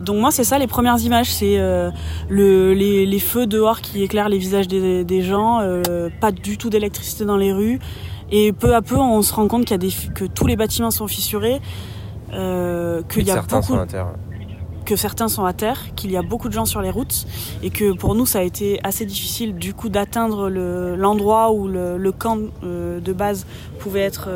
Donc 0.00 0.18
moi 0.18 0.30
c'est 0.30 0.44
ça 0.44 0.58
les 0.58 0.66
premières 0.66 0.98
images, 0.98 1.30
c'est 1.30 1.58
euh, 1.58 1.90
le, 2.30 2.72
les, 2.72 3.18
feux 3.18 3.46
dehors 3.46 3.82
qui 3.82 4.02
éclairent 4.02 4.30
les 4.30 4.38
visages 4.38 4.66
des, 4.66 5.22
gens, 5.22 5.60
euh, 5.60 6.08
pas 6.22 6.32
du 6.32 6.56
tout 6.56 6.70
d'électricité 6.70 7.26
dans 7.26 7.36
les 7.36 7.52
rues, 7.52 7.78
et 8.30 8.52
peu 8.54 8.74
à 8.74 8.80
peu 8.80 8.96
on 8.96 9.20
se 9.20 9.34
rend 9.34 9.46
compte 9.46 9.66
qu'il 9.66 9.72
y 9.72 9.74
a 9.74 9.78
des, 9.78 9.92
que 10.14 10.24
tous 10.24 10.46
les 10.46 10.56
bâtiments 10.56 10.90
sont 10.90 11.06
fissurés, 11.06 11.60
qu'il 12.30 13.26
y 13.26 13.30
a 13.30 13.42
beaucoup, 13.42 13.76
que 14.84 14.96
certains 14.96 15.28
sont 15.28 15.44
à 15.44 15.52
terre, 15.52 15.94
qu'il 15.94 16.10
y 16.10 16.16
a 16.16 16.22
beaucoup 16.22 16.48
de 16.48 16.52
gens 16.52 16.64
sur 16.64 16.80
les 16.82 16.90
routes 16.90 17.26
et 17.62 17.70
que 17.70 17.92
pour 17.92 18.14
nous 18.14 18.26
ça 18.26 18.40
a 18.40 18.42
été 18.42 18.80
assez 18.82 19.06
difficile 19.06 19.54
du 19.54 19.74
coup 19.74 19.88
d'atteindre 19.88 20.48
l'endroit 20.48 21.52
où 21.52 21.68
le, 21.68 22.12
camp 22.12 22.38
de 22.62 23.12
base 23.12 23.46
pouvait 23.78 24.00
être 24.00 24.28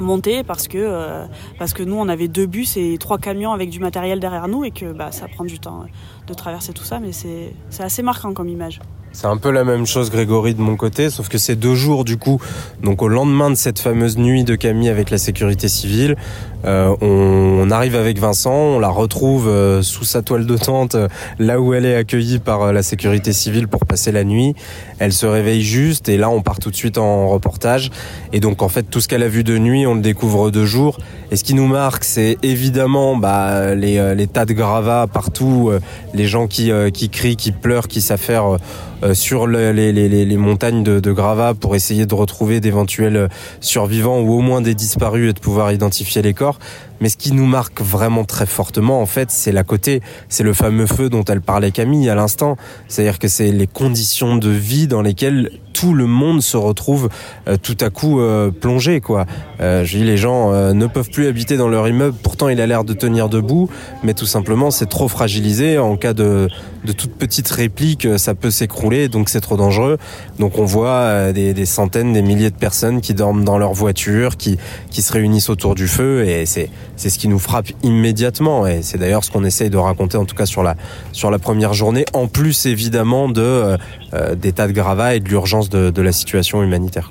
monté 0.00 0.42
parce 0.42 0.66
que, 0.66 1.24
parce 1.58 1.72
que 1.72 1.82
nous 1.82 1.96
on 1.96 2.08
avait 2.08 2.28
deux 2.28 2.46
bus 2.46 2.76
et 2.76 2.96
trois 2.98 3.18
camions 3.18 3.52
avec 3.52 3.70
du 3.70 3.80
matériel 3.80 4.18
derrière 4.20 4.48
nous 4.48 4.64
et 4.64 4.70
que 4.70 4.92
bah, 4.92 5.12
ça 5.12 5.28
prend 5.28 5.44
du 5.44 5.58
temps 5.58 5.84
de 6.26 6.34
traverser 6.34 6.72
tout 6.72 6.84
ça 6.84 6.98
mais 7.00 7.12
c'est 7.12 7.52
assez 7.78 8.02
marquant 8.02 8.32
comme 8.32 8.48
image. 8.48 8.80
C'est 9.12 9.26
un 9.26 9.36
peu 9.36 9.50
la 9.50 9.64
même 9.64 9.86
chose, 9.86 10.10
Grégory, 10.10 10.54
de 10.54 10.60
mon 10.60 10.76
côté, 10.76 11.10
sauf 11.10 11.28
que 11.28 11.36
c'est 11.36 11.56
deux 11.56 11.74
jours, 11.74 12.04
du 12.04 12.16
coup, 12.16 12.40
donc 12.82 13.02
au 13.02 13.08
lendemain 13.08 13.50
de 13.50 13.56
cette 13.56 13.80
fameuse 13.80 14.16
nuit 14.16 14.44
de 14.44 14.54
Camille 14.54 14.88
avec 14.88 15.10
la 15.10 15.18
sécurité 15.18 15.68
civile, 15.68 16.16
euh, 16.64 16.94
on, 17.00 17.70
arrive 17.70 17.96
avec 17.96 18.18
Vincent, 18.18 18.52
on 18.52 18.78
la 18.78 18.88
retrouve 18.88 19.48
euh, 19.48 19.82
sous 19.82 20.04
sa 20.04 20.22
toile 20.22 20.46
de 20.46 20.56
tente, 20.56 20.94
euh, 20.94 21.08
là 21.38 21.60
où 21.60 21.72
elle 21.74 21.86
est 21.86 21.94
accueillie 21.94 22.38
par 22.38 22.72
la 22.72 22.82
sécurité 22.82 23.32
civile 23.32 23.66
pour 23.66 23.86
passer 23.86 24.12
la 24.12 24.24
nuit. 24.24 24.54
Elle 24.98 25.12
se 25.12 25.26
réveille 25.26 25.62
juste, 25.62 26.08
et 26.08 26.16
là, 26.16 26.30
on 26.30 26.42
part 26.42 26.58
tout 26.58 26.70
de 26.70 26.76
suite 26.76 26.98
en 26.98 27.28
reportage. 27.28 27.90
Et 28.32 28.40
donc, 28.40 28.62
en 28.62 28.68
fait, 28.68 28.84
tout 28.84 29.00
ce 29.00 29.08
qu'elle 29.08 29.22
a 29.22 29.28
vu 29.28 29.42
de 29.44 29.56
nuit, 29.58 29.86
on 29.86 29.94
le 29.94 30.02
découvre 30.02 30.50
de 30.50 30.64
jour. 30.64 30.98
Et 31.30 31.36
ce 31.36 31.44
qui 31.44 31.54
nous 31.54 31.66
marque, 31.66 32.04
c'est 32.04 32.36
évidemment 32.42 33.16
bah, 33.16 33.74
les, 33.74 34.14
les, 34.14 34.26
tas 34.26 34.44
de 34.44 34.52
gravats 34.52 35.06
partout, 35.10 35.70
les 36.12 36.26
gens 36.26 36.48
qui, 36.48 36.70
qui 36.92 37.08
crient, 37.08 37.36
qui 37.36 37.52
pleurent, 37.52 37.88
qui 37.88 38.00
s'affairent 38.00 38.58
euh, 38.99 38.99
sur 39.14 39.46
les, 39.46 39.72
les, 39.72 39.92
les, 39.92 40.36
montagnes 40.36 40.82
de, 40.82 41.00
de 41.00 41.12
gravats 41.12 41.54
pour 41.54 41.74
essayer 41.74 42.06
de 42.06 42.14
retrouver 42.14 42.60
d'éventuels 42.60 43.28
survivants 43.60 44.20
ou 44.20 44.32
au 44.32 44.40
moins 44.40 44.60
des 44.60 44.74
disparus 44.74 45.30
et 45.30 45.32
de 45.32 45.40
pouvoir 45.40 45.72
identifier 45.72 46.22
les 46.22 46.34
corps. 46.34 46.58
Mais 47.00 47.08
ce 47.08 47.16
qui 47.16 47.32
nous 47.32 47.46
marque 47.46 47.80
vraiment 47.80 48.24
très 48.24 48.46
fortement, 48.46 49.00
en 49.00 49.06
fait, 49.06 49.30
c'est 49.30 49.52
la 49.52 49.64
côté, 49.64 50.02
c'est 50.28 50.44
le 50.44 50.52
fameux 50.52 50.86
feu 50.86 51.08
dont 51.08 51.24
elle 51.24 51.40
parlait 51.40 51.70
Camille 51.70 52.08
à 52.10 52.14
l'instant. 52.14 52.56
C'est-à-dire 52.88 53.18
que 53.18 53.28
c'est 53.28 53.52
les 53.52 53.66
conditions 53.66 54.36
de 54.36 54.50
vie 54.50 54.86
dans 54.86 55.02
lesquelles 55.02 55.50
tout 55.72 55.94
le 55.94 56.06
monde 56.06 56.42
se 56.42 56.56
retrouve 56.56 57.08
euh, 57.48 57.56
tout 57.56 57.76
à 57.80 57.90
coup 57.90 58.20
euh, 58.20 58.50
plongé, 58.50 59.00
quoi. 59.00 59.24
Euh, 59.60 59.84
je 59.84 59.98
dis, 59.98 60.04
les 60.04 60.16
gens 60.16 60.52
euh, 60.52 60.72
ne 60.72 60.86
peuvent 60.86 61.10
plus 61.10 61.26
habiter 61.26 61.56
dans 61.56 61.68
leur 61.68 61.88
immeuble. 61.88 62.16
Pourtant, 62.22 62.48
il 62.48 62.60
a 62.60 62.66
l'air 62.66 62.84
de 62.84 62.92
tenir 62.92 63.28
debout, 63.28 63.70
mais 64.02 64.14
tout 64.14 64.26
simplement, 64.26 64.70
c'est 64.70 64.88
trop 64.88 65.08
fragilisé. 65.08 65.78
En 65.78 65.96
cas 65.96 66.12
de, 66.12 66.48
de 66.84 66.92
toute 66.92 67.12
petite 67.12 67.48
réplique, 67.48 68.06
ça 68.18 68.34
peut 68.34 68.50
s'écrouler, 68.50 69.08
donc 69.08 69.28
c'est 69.28 69.40
trop 69.40 69.56
dangereux. 69.56 69.98
Donc, 70.38 70.58
on 70.58 70.64
voit 70.64 71.32
des, 71.32 71.54
des, 71.54 71.66
centaines, 71.66 72.12
des 72.12 72.22
milliers 72.22 72.50
de 72.50 72.56
personnes 72.56 73.00
qui 73.00 73.14
dorment 73.14 73.44
dans 73.44 73.58
leur 73.58 73.72
voiture, 73.72 74.36
qui, 74.36 74.58
qui 74.90 75.02
se 75.02 75.12
réunissent 75.12 75.50
autour 75.50 75.74
du 75.74 75.88
feu, 75.88 76.26
et 76.26 76.46
c'est 76.46 76.68
c'est 76.96 77.10
ce 77.10 77.18
qui 77.18 77.28
nous 77.28 77.38
frappe 77.38 77.68
immédiatement 77.82 78.66
et 78.66 78.82
c'est 78.82 78.98
d'ailleurs 78.98 79.24
ce 79.24 79.30
qu'on 79.30 79.44
essaye 79.44 79.70
de 79.70 79.76
raconter 79.76 80.16
en 80.16 80.24
tout 80.24 80.36
cas 80.36 80.46
sur 80.46 80.62
la 80.62 80.76
sur 81.12 81.30
la 81.30 81.38
première 81.38 81.74
journée 81.74 82.04
en 82.12 82.26
plus 82.26 82.66
évidemment 82.66 83.28
de 83.28 83.40
euh, 83.40 83.76
euh 84.14 84.34
des 84.34 84.52
tas 84.52 84.68
de 84.68 84.72
gravats 84.72 85.14
et 85.14 85.20
de 85.20 85.28
l'urgence 85.28 85.68
de, 85.68 85.90
de, 85.90 86.02
la 86.02 86.12
situation 86.12 86.62
humanitaire. 86.62 87.10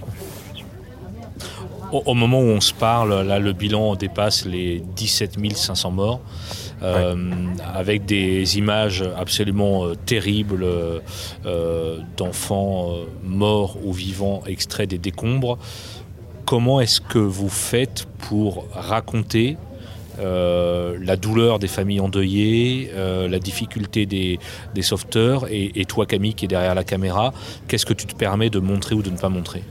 Au, 1.91 2.03
au, 2.05 2.13
moment 2.13 2.39
où 2.39 2.45
on 2.45 2.61
se 2.61 2.73
parle, 2.73 3.21
là 3.21 3.39
le 3.39 3.53
bilan 3.53 3.95
dépasse 3.95 4.45
les 4.45 4.83
17 4.95 5.37
500 5.55 5.91
morts. 5.91 6.21
Euh, 6.81 7.13
ouais. 7.13 7.61
avec 7.75 8.05
des 8.05 8.57
images 8.57 9.03
absolument 9.17 9.85
euh, 9.85 9.95
terribles 9.95 10.65
d'enfants 12.15 12.93
morts 13.21 13.77
ou 13.83 13.91
vivants 13.91 14.43
extraits 14.47 14.89
des 14.89 14.97
décombres. 14.97 15.57
Comment 16.45 16.81
est-ce 16.81 16.99
que 16.99 17.19
vous 17.19 17.47
faites 17.47 18.07
pour 18.17 18.65
raconter 18.73 19.57
euh, 20.19 20.97
la 21.01 21.15
douleur 21.15 21.59
des 21.59 21.67
familles 21.67 21.99
endeuillées, 21.99 22.91
euh, 22.95 23.27
la 23.27 23.39
difficulté 23.39 24.05
des, 24.05 24.39
des 24.75 24.81
sauveteurs, 24.81 25.47
et, 25.49 25.79
et, 25.79 25.85
toi 25.85 26.05
Camille 26.05 26.33
qui 26.33 26.45
est 26.45 26.47
derrière 26.47 26.75
la 26.75 26.83
caméra, 26.83 27.33
qu'est-ce 27.67 27.85
que 27.85 27.93
tu 27.93 28.05
te 28.05 28.15
permets 28.15 28.49
de 28.49 28.59
montrer 28.59 28.95
ou 28.95 29.01
de 29.01 29.09
ne 29.09 29.17
pas 29.17 29.29
montrer 29.29 29.63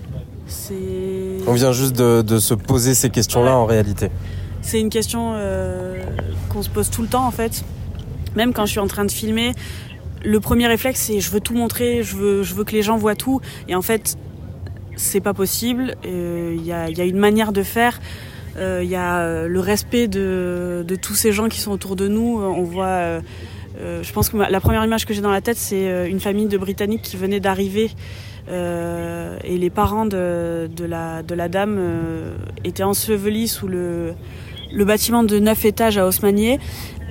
On 1.47 1.53
vient 1.53 1.73
juste 1.73 1.97
de, 1.97 2.23
de 2.23 2.39
se 2.39 2.55
poser 2.55 2.95
ces 2.95 3.11
questions-là 3.11 3.51
ouais. 3.51 3.57
en 3.57 3.67
réalité. 3.67 4.11
C'est 4.63 4.81
une 4.81 4.91
question 4.91 5.33
euh, 5.35 6.03
qu'on 6.49 6.63
se 6.63 6.69
pose 6.69 6.91
tout 6.91 7.03
le 7.03 7.09
temps 7.09 7.27
en 7.27 7.31
fait. 7.31 7.65
Même 8.37 8.53
quand 8.53 8.67
je 8.67 8.73
suis 8.73 8.81
en 8.81 8.87
train 8.87 9.05
de 9.05 9.11
filmer, 9.11 9.55
le 10.25 10.41
premier 10.41 10.67
réflexe 10.67 11.01
c'est 11.01 11.21
je 11.21 11.31
veux 11.31 11.41
tout 11.41 11.55
montrer, 11.55 12.03
je 12.03 12.17
veux, 12.17 12.43
je 12.43 12.55
veux 12.55 12.65
que 12.65 12.73
les 12.73 12.83
gens 12.83 12.97
voient 12.97 13.15
tout. 13.15 13.41
Et 13.69 13.75
en 13.75 13.83
fait, 13.83 14.19
c'est 14.97 15.21
pas 15.21 15.35
possible. 15.35 15.97
Il 16.05 16.11
euh, 16.11 16.57
y, 16.63 16.73
a, 16.73 16.91
y, 16.91 17.01
a, 17.01 17.05
une 17.05 17.19
manière 17.19 17.53
de 17.53 17.63
faire. 17.63 18.01
Il 18.59 18.65
euh, 18.65 18.83
y 18.83 18.97
a 18.97 19.21
euh, 19.21 19.47
le 19.47 19.61
respect 19.61 20.09
de, 20.09 20.85
tous 21.01 21.15
ces 21.15 21.31
gens 21.31 21.49
qui 21.49 21.61
sont 21.61 21.71
autour 21.71 21.95
de 21.95 22.09
nous. 22.09 22.41
On 22.43 22.65
voit, 22.65 22.87
euh, 22.87 23.21
je 23.77 24.13
pense 24.13 24.31
que 24.31 24.37
la 24.37 24.61
première 24.61 24.85
image 24.85 25.07
que 25.07 25.15
j'ai 25.15 25.21
dans 25.21 25.31
la 25.31 25.41
tête, 25.41 25.57
c'est 25.57 26.09
une 26.09 26.19
famille 26.19 26.49
de 26.49 26.59
Britanniques 26.59 27.03
qui 27.03 27.17
venait 27.17 27.41
d'arriver. 27.41 27.91
Et 28.51 29.59
les 29.59 29.71
parents 29.71 30.07
de, 30.07 30.69
la, 30.85 31.49
dame 31.49 31.79
étaient 32.65 32.83
ensevelis 32.83 33.47
sous 33.47 33.69
le, 33.69 34.15
le 34.73 34.85
bâtiment 34.85 35.23
de 35.23 35.39
neuf 35.39 35.65
étages 35.65 35.99
à 35.99 36.07
Haussmannier. 36.07 36.59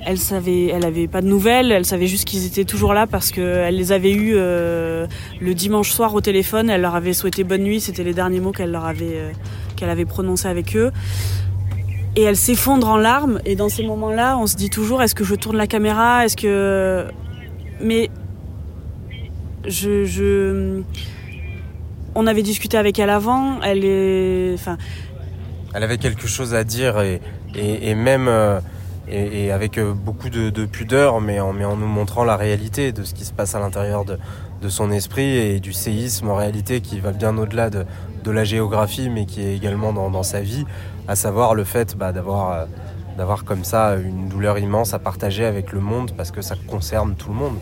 Elle 0.09 0.17
savait, 0.17 0.67
elle 0.67 0.85
avait 0.85 1.09
pas 1.09 1.19
de 1.19 1.27
nouvelles, 1.27 1.69
elle 1.69 1.83
savait 1.83 2.07
juste 2.07 2.25
qu'ils 2.25 2.45
étaient 2.45 2.63
toujours 2.63 2.93
là 2.93 3.07
parce 3.07 3.29
qu'elle 3.31 3.75
les 3.75 3.91
avait 3.91 4.13
eus 4.13 4.35
euh, 4.37 5.05
le 5.41 5.53
dimanche 5.53 5.91
soir 5.91 6.15
au 6.15 6.21
téléphone. 6.21 6.69
Elle 6.69 6.79
leur 6.79 6.95
avait 6.95 7.11
souhaité 7.11 7.43
bonne 7.43 7.63
nuit, 7.63 7.81
c'était 7.81 8.05
les 8.05 8.13
derniers 8.13 8.39
mots 8.39 8.53
qu'elle 8.53 8.71
leur 8.71 8.85
avait, 8.85 9.33
qu'elle 9.75 9.89
avait 9.89 10.05
prononcés 10.05 10.47
avec 10.47 10.77
eux 10.77 10.93
et 12.17 12.23
elle 12.23 12.35
s'effondre 12.35 12.87
en 12.87 12.97
larmes. 12.97 13.39
Et 13.45 13.55
dans 13.55 13.69
ces 13.69 13.83
moments-là, 13.83 14.37
on 14.37 14.47
se 14.47 14.55
dit 14.55 14.69
toujours 14.69 15.01
est-ce 15.03 15.13
que 15.13 15.23
je 15.23 15.35
tourne 15.35 15.55
la 15.55 15.67
caméra? 15.67 16.25
Est-ce 16.25 16.35
que. 16.35 17.05
Mais. 17.81 18.09
Je. 19.65 20.81
On 22.15 22.25
avait 22.25 22.43
discuté 22.43 22.77
avec 22.77 22.97
elle 22.97 23.11
avant. 23.11 23.61
Elle 23.61 23.85
est. 23.85 24.53
Enfin. 24.55 24.77
Elle 25.73 25.83
avait 25.83 25.99
quelque 25.99 26.27
chose 26.27 26.55
à 26.55 26.63
dire 26.63 26.99
et, 27.01 27.21
et, 27.55 27.89
et 27.89 27.95
même. 27.95 28.27
Euh, 28.27 28.59
et, 29.09 29.51
avec 29.51 29.77
euh, 29.77 29.93
beaucoup 29.93 30.29
de, 30.29 30.49
de, 30.49 30.65
pudeur, 30.65 31.21
mais 31.21 31.39
en, 31.39 31.53
nous 31.53 31.87
montrant 31.87 32.23
la 32.23 32.35
réalité 32.35 32.91
de 32.91 33.03
ce 33.03 33.13
qui 33.13 33.25
se 33.25 33.33
passe 33.33 33.55
à 33.55 33.59
l'intérieur 33.59 34.05
de, 34.05 34.17
son 34.69 34.91
esprit 34.91 35.37
et 35.37 35.59
du 35.59 35.71
séisme 35.71 36.29
en 36.29 36.35
réalité 36.35 36.81
qui 36.81 36.99
va 36.99 37.11
bien 37.11 37.37
au-delà 37.37 37.69
de, 37.69 37.85
la 38.29 38.43
géographie, 38.43 39.09
mais 39.09 39.25
qui 39.25 39.41
est 39.41 39.55
également 39.55 39.93
dans, 39.93 40.09
dans 40.09 40.23
sa 40.23 40.41
vie, 40.41 40.65
à 41.07 41.15
savoir 41.15 41.55
le 41.55 41.63
fait 41.63 41.95
bah, 41.95 42.11
d'avoir 42.11 42.51
euh, 42.51 42.65
d'avoir 43.17 43.45
comme 43.45 43.63
ça 43.63 43.95
une 43.95 44.27
douleur 44.27 44.59
immense 44.59 44.93
à 44.93 44.99
partager 44.99 45.45
avec 45.45 45.71
le 45.71 45.79
monde 45.79 46.11
parce 46.11 46.31
que 46.31 46.41
ça 46.41 46.55
concerne 46.67 47.15
tout 47.15 47.29
le 47.29 47.35
monde. 47.35 47.55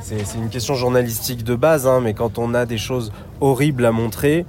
C'est 0.00 0.22
une 0.36 0.48
question 0.48 0.74
journalistique 0.74 1.42
de 1.42 1.56
base, 1.56 1.88
hein, 1.88 2.00
mais 2.00 2.14
quand 2.14 2.38
on 2.38 2.54
a 2.54 2.64
des 2.64 2.78
choses 2.78 3.12
horribles 3.40 3.84
à 3.84 3.90
montrer, 3.90 4.46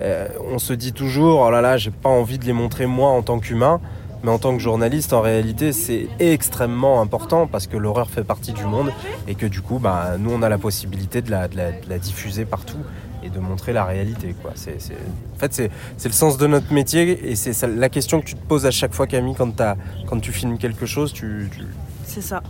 euh, 0.00 0.28
on 0.48 0.58
se 0.58 0.72
dit 0.72 0.92
toujours 0.92 1.40
oh 1.40 1.50
là 1.50 1.60
là, 1.60 1.76
j'ai 1.76 1.90
pas 1.90 2.08
envie 2.08 2.38
de 2.38 2.44
les 2.44 2.52
montrer 2.52 2.86
moi 2.86 3.10
en 3.10 3.22
tant 3.22 3.40
qu'humain. 3.40 3.80
Mais 4.22 4.30
en 4.30 4.38
tant 4.38 4.56
que 4.56 4.62
journaliste, 4.62 5.12
en 5.12 5.20
réalité, 5.20 5.72
c'est 5.72 6.06
extrêmement 6.20 7.00
important 7.00 7.46
parce 7.46 7.66
que 7.66 7.76
l'horreur 7.76 8.08
fait 8.08 8.24
partie 8.24 8.52
du 8.52 8.64
monde 8.64 8.92
et 9.26 9.34
que 9.34 9.46
du 9.46 9.60
coup, 9.60 9.78
bah, 9.78 10.16
nous, 10.18 10.30
on 10.30 10.42
a 10.42 10.48
la 10.48 10.58
possibilité 10.58 11.22
de 11.22 11.30
la, 11.30 11.48
de 11.48 11.56
la, 11.56 11.72
de 11.72 11.88
la 11.88 11.98
diffuser 11.98 12.44
partout 12.44 12.78
et 13.24 13.30
de 13.30 13.38
montrer 13.38 13.72
la 13.72 13.84
réalité. 13.84 14.34
Quoi. 14.40 14.52
En 14.52 15.38
fait, 15.38 15.52
c'est, 15.52 15.70
le 16.04 16.12
sens 16.12 16.38
de 16.38 16.46
notre 16.46 16.72
métier 16.72 17.30
et 17.30 17.36
c'est 17.36 17.66
la 17.66 17.88
question 17.88 18.20
que 18.20 18.26
tu 18.26 18.34
te 18.34 18.46
poses 18.46 18.66
à 18.66 18.70
chaque 18.70 18.94
fois, 18.94 19.06
Camille, 19.06 19.34
quand, 19.36 19.60
quand 20.06 20.20
tu 20.20 20.32
filmes 20.32 20.58
quelque 20.58 20.86
chose. 20.86 21.12
Tu, 21.12 21.48
tu... 21.52 21.62
C'est 22.04 22.22
ça. 22.22 22.42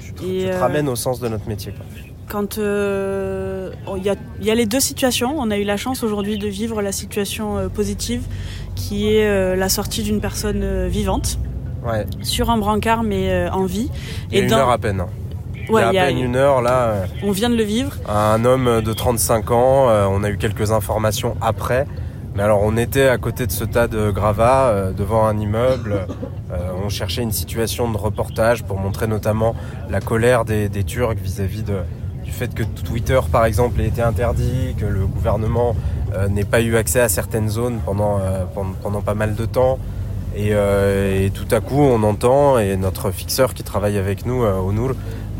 Tu, 0.00 0.10
et 0.10 0.44
tu 0.44 0.46
te 0.46 0.52
euh... 0.52 0.60
ramènes 0.60 0.88
au 0.88 0.96
sens 0.96 1.20
de 1.20 1.28
notre 1.28 1.48
métier. 1.48 1.72
Quoi. 1.72 1.84
Quand 2.28 2.58
il 2.58 2.62
euh, 2.62 3.72
y, 3.96 4.08
a, 4.08 4.14
y 4.40 4.50
a 4.50 4.54
les 4.54 4.66
deux 4.66 4.78
situations, 4.78 5.34
on 5.36 5.50
a 5.50 5.58
eu 5.58 5.64
la 5.64 5.76
chance 5.76 6.04
aujourd'hui 6.04 6.38
de 6.38 6.46
vivre 6.46 6.80
la 6.80 6.92
situation 6.92 7.58
euh, 7.58 7.68
positive 7.68 8.22
qui 8.80 9.14
est 9.14 9.26
euh, 9.26 9.56
la 9.56 9.68
sortie 9.68 10.02
d'une 10.02 10.20
personne 10.20 10.62
euh, 10.62 10.88
vivante 10.88 11.38
ouais. 11.86 12.06
sur 12.22 12.50
un 12.50 12.56
brancard 12.56 13.02
mais 13.02 13.30
euh, 13.30 13.50
en 13.50 13.64
vie. 13.64 13.90
Il 14.30 14.34
y 14.34 14.38
a 14.38 14.40
et 14.40 14.44
une 14.44 14.50
dans... 14.50 14.58
heure 14.58 14.70
à 14.70 14.78
peine. 14.78 15.04
Ouais, 15.68 15.82
il 15.90 15.94
y 15.94 15.98
a 15.98 16.04
à 16.04 16.06
peine 16.06 16.18
une 16.18 16.36
heure 16.36 16.62
là. 16.62 17.04
On 17.22 17.30
vient 17.30 17.50
de 17.50 17.56
le 17.56 17.62
vivre. 17.62 17.92
Un 18.08 18.44
homme 18.44 18.80
de 18.80 18.92
35 18.92 19.50
ans, 19.52 19.86
on 20.10 20.24
a 20.24 20.30
eu 20.30 20.36
quelques 20.36 20.72
informations 20.72 21.36
après. 21.40 21.86
Mais 22.34 22.42
alors 22.42 22.60
on 22.62 22.76
était 22.76 23.08
à 23.08 23.18
côté 23.18 23.46
de 23.46 23.52
ce 23.52 23.64
tas 23.64 23.88
de 23.88 24.10
gravats 24.10 24.68
euh, 24.68 24.92
devant 24.92 25.26
un 25.26 25.38
immeuble. 25.38 26.06
Euh, 26.52 26.70
on 26.84 26.88
cherchait 26.88 27.22
une 27.22 27.32
situation 27.32 27.90
de 27.90 27.96
reportage 27.96 28.62
pour 28.62 28.78
montrer 28.78 29.06
notamment 29.06 29.54
la 29.88 30.00
colère 30.00 30.44
des, 30.44 30.68
des 30.68 30.84
Turcs 30.84 31.16
vis-à-vis 31.16 31.62
-vis 31.62 31.84
du 32.24 32.30
fait 32.30 32.54
que 32.54 32.62
Twitter 32.62 33.20
par 33.32 33.44
exemple 33.44 33.80
ait 33.80 33.88
été 33.88 34.02
interdit, 34.02 34.74
que 34.78 34.86
le 34.86 35.06
gouvernement 35.06 35.74
n'ait 36.28 36.44
pas 36.44 36.60
eu 36.60 36.76
accès 36.76 37.00
à 37.00 37.08
certaines 37.08 37.48
zones 37.48 37.80
pendant, 37.84 38.18
euh, 38.18 38.44
pendant, 38.54 38.72
pendant 38.82 39.00
pas 39.00 39.14
mal 39.14 39.34
de 39.34 39.46
temps. 39.46 39.78
Et, 40.36 40.50
euh, 40.52 41.26
et, 41.26 41.30
tout 41.30 41.46
à 41.50 41.60
coup, 41.60 41.80
on 41.80 42.02
entend, 42.02 42.58
et 42.58 42.76
notre 42.76 43.10
fixeur 43.10 43.52
qui 43.54 43.64
travaille 43.64 43.98
avec 43.98 44.26
nous 44.26 44.44
euh, 44.44 44.58
au 44.58 44.72
Nour 44.72 44.92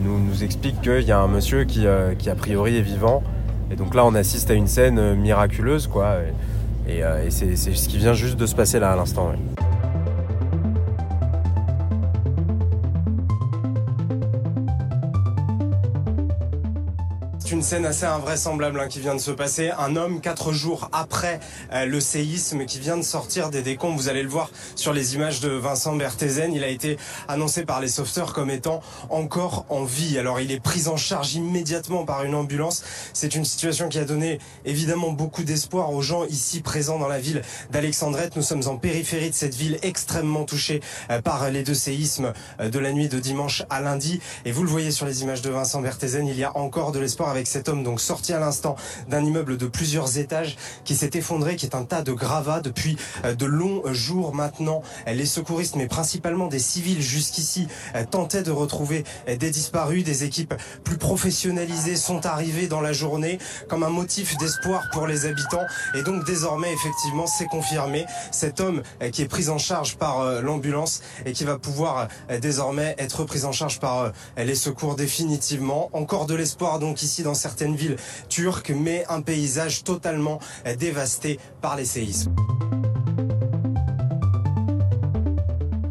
nous, 0.02 0.18
nous 0.18 0.42
explique 0.42 0.80
qu'il 0.80 1.02
y 1.02 1.12
a 1.12 1.20
un 1.20 1.28
monsieur 1.28 1.64
qui, 1.64 1.86
euh, 1.86 2.14
qui, 2.14 2.30
a 2.30 2.34
priori, 2.34 2.76
est 2.76 2.82
vivant. 2.82 3.22
Et 3.70 3.76
donc 3.76 3.94
là, 3.94 4.04
on 4.04 4.14
assiste 4.14 4.50
à 4.50 4.54
une 4.54 4.66
scène 4.66 5.14
miraculeuse, 5.14 5.86
quoi. 5.86 6.16
Et, 6.88 6.98
et, 6.98 7.26
et 7.26 7.30
c'est 7.30 7.54
ce 7.54 7.88
qui 7.88 7.98
vient 7.98 8.14
juste 8.14 8.36
de 8.36 8.46
se 8.46 8.56
passer 8.56 8.80
là 8.80 8.92
à 8.92 8.96
l'instant. 8.96 9.32
C'est 17.50 17.56
une 17.56 17.62
scène 17.62 17.84
assez 17.84 18.06
invraisemblable 18.06 18.78
hein, 18.78 18.86
qui 18.86 19.00
vient 19.00 19.16
de 19.16 19.20
se 19.20 19.32
passer. 19.32 19.72
Un 19.76 19.96
homme, 19.96 20.20
quatre 20.20 20.52
jours 20.52 20.88
après 20.92 21.40
euh, 21.72 21.84
le 21.84 21.98
séisme, 21.98 22.64
qui 22.64 22.78
vient 22.78 22.96
de 22.96 23.02
sortir 23.02 23.50
des 23.50 23.60
décombres. 23.60 23.96
Vous 23.96 24.08
allez 24.08 24.22
le 24.22 24.28
voir 24.28 24.52
sur 24.76 24.92
les 24.92 25.16
images 25.16 25.40
de 25.40 25.48
Vincent 25.48 25.96
Berthezen. 25.96 26.52
Il 26.54 26.62
a 26.62 26.68
été 26.68 26.96
annoncé 27.26 27.64
par 27.64 27.80
les 27.80 27.88
sauveteurs 27.88 28.34
comme 28.34 28.50
étant 28.50 28.82
encore 29.08 29.66
en 29.68 29.82
vie. 29.82 30.16
Alors 30.16 30.38
il 30.38 30.52
est 30.52 30.60
pris 30.60 30.86
en 30.86 30.96
charge 30.96 31.34
immédiatement 31.34 32.04
par 32.04 32.22
une 32.22 32.36
ambulance. 32.36 32.84
C'est 33.12 33.34
une 33.34 33.44
situation 33.44 33.88
qui 33.88 33.98
a 33.98 34.04
donné 34.04 34.38
évidemment 34.64 35.10
beaucoup 35.10 35.42
d'espoir 35.42 35.92
aux 35.92 36.02
gens 36.02 36.26
ici 36.26 36.60
présents 36.60 37.00
dans 37.00 37.08
la 37.08 37.18
ville 37.18 37.42
d'Alexandrette. 37.72 38.36
Nous 38.36 38.42
sommes 38.42 38.68
en 38.68 38.76
périphérie 38.76 39.30
de 39.30 39.34
cette 39.34 39.56
ville 39.56 39.76
extrêmement 39.82 40.44
touchée 40.44 40.82
euh, 41.10 41.20
par 41.20 41.50
les 41.50 41.64
deux 41.64 41.74
séismes 41.74 42.32
euh, 42.60 42.68
de 42.68 42.78
la 42.78 42.92
nuit 42.92 43.08
de 43.08 43.18
dimanche 43.18 43.64
à 43.70 43.80
lundi. 43.80 44.20
Et 44.44 44.52
vous 44.52 44.62
le 44.62 44.70
voyez 44.70 44.92
sur 44.92 45.04
les 45.04 45.22
images 45.22 45.42
de 45.42 45.50
Vincent 45.50 45.80
Berthezen, 45.80 46.28
il 46.28 46.38
y 46.38 46.44
a 46.44 46.56
encore 46.56 46.92
de 46.92 47.00
l'espoir 47.00 47.39
cet 47.48 47.68
homme 47.68 47.82
donc 47.82 48.00
sorti 48.00 48.32
à 48.32 48.40
l'instant 48.40 48.76
d'un 49.08 49.24
immeuble 49.24 49.56
de 49.56 49.66
plusieurs 49.66 50.18
étages 50.18 50.56
qui 50.84 50.94
s'est 50.94 51.10
effondré, 51.14 51.56
qui 51.56 51.66
est 51.66 51.74
un 51.74 51.84
tas 51.84 52.02
de 52.02 52.12
gravats 52.12 52.60
depuis 52.60 52.96
euh, 53.24 53.34
de 53.34 53.46
longs 53.46 53.82
jours 53.92 54.34
maintenant. 54.34 54.82
Les 55.06 55.26
secouristes, 55.26 55.76
mais 55.76 55.86
principalement 55.86 56.46
des 56.46 56.58
civils 56.58 57.02
jusqu'ici, 57.02 57.68
tentaient 58.10 58.42
de 58.42 58.50
retrouver 58.50 59.04
des 59.26 59.50
disparus. 59.50 60.04
Des 60.04 60.24
équipes 60.24 60.54
plus 60.84 60.98
professionnalisées 60.98 61.96
sont 61.96 62.26
arrivées 62.26 62.68
dans 62.68 62.80
la 62.80 62.92
journée 62.92 63.38
comme 63.68 63.82
un 63.82 63.90
motif 63.90 64.36
d'espoir 64.38 64.88
pour 64.92 65.06
les 65.06 65.26
habitants. 65.26 65.64
Et 65.94 66.02
donc 66.02 66.24
désormais, 66.24 66.72
effectivement, 66.72 67.26
c'est 67.26 67.46
confirmé. 67.46 68.06
Cet 68.30 68.60
homme 68.60 68.82
qui 69.12 69.22
est 69.22 69.28
pris 69.28 69.48
en 69.48 69.58
charge 69.58 69.96
par 69.96 70.42
l'ambulance 70.42 71.02
et 71.26 71.32
qui 71.32 71.44
va 71.44 71.58
pouvoir 71.58 72.08
désormais 72.40 72.94
être 72.98 73.24
pris 73.24 73.44
en 73.44 73.52
charge 73.52 73.80
par 73.80 74.12
les 74.36 74.54
secours 74.54 74.96
définitivement. 74.96 75.90
Encore 75.92 76.26
de 76.26 76.34
l'espoir 76.34 76.78
donc 76.78 77.02
ici 77.02 77.22
certaines 77.34 77.76
villes 77.76 77.96
turques, 78.28 78.72
mais 78.74 79.04
un 79.08 79.22
paysage 79.22 79.84
totalement 79.84 80.40
dévasté 80.78 81.38
par 81.60 81.76
les 81.76 81.84
séismes. 81.84 82.34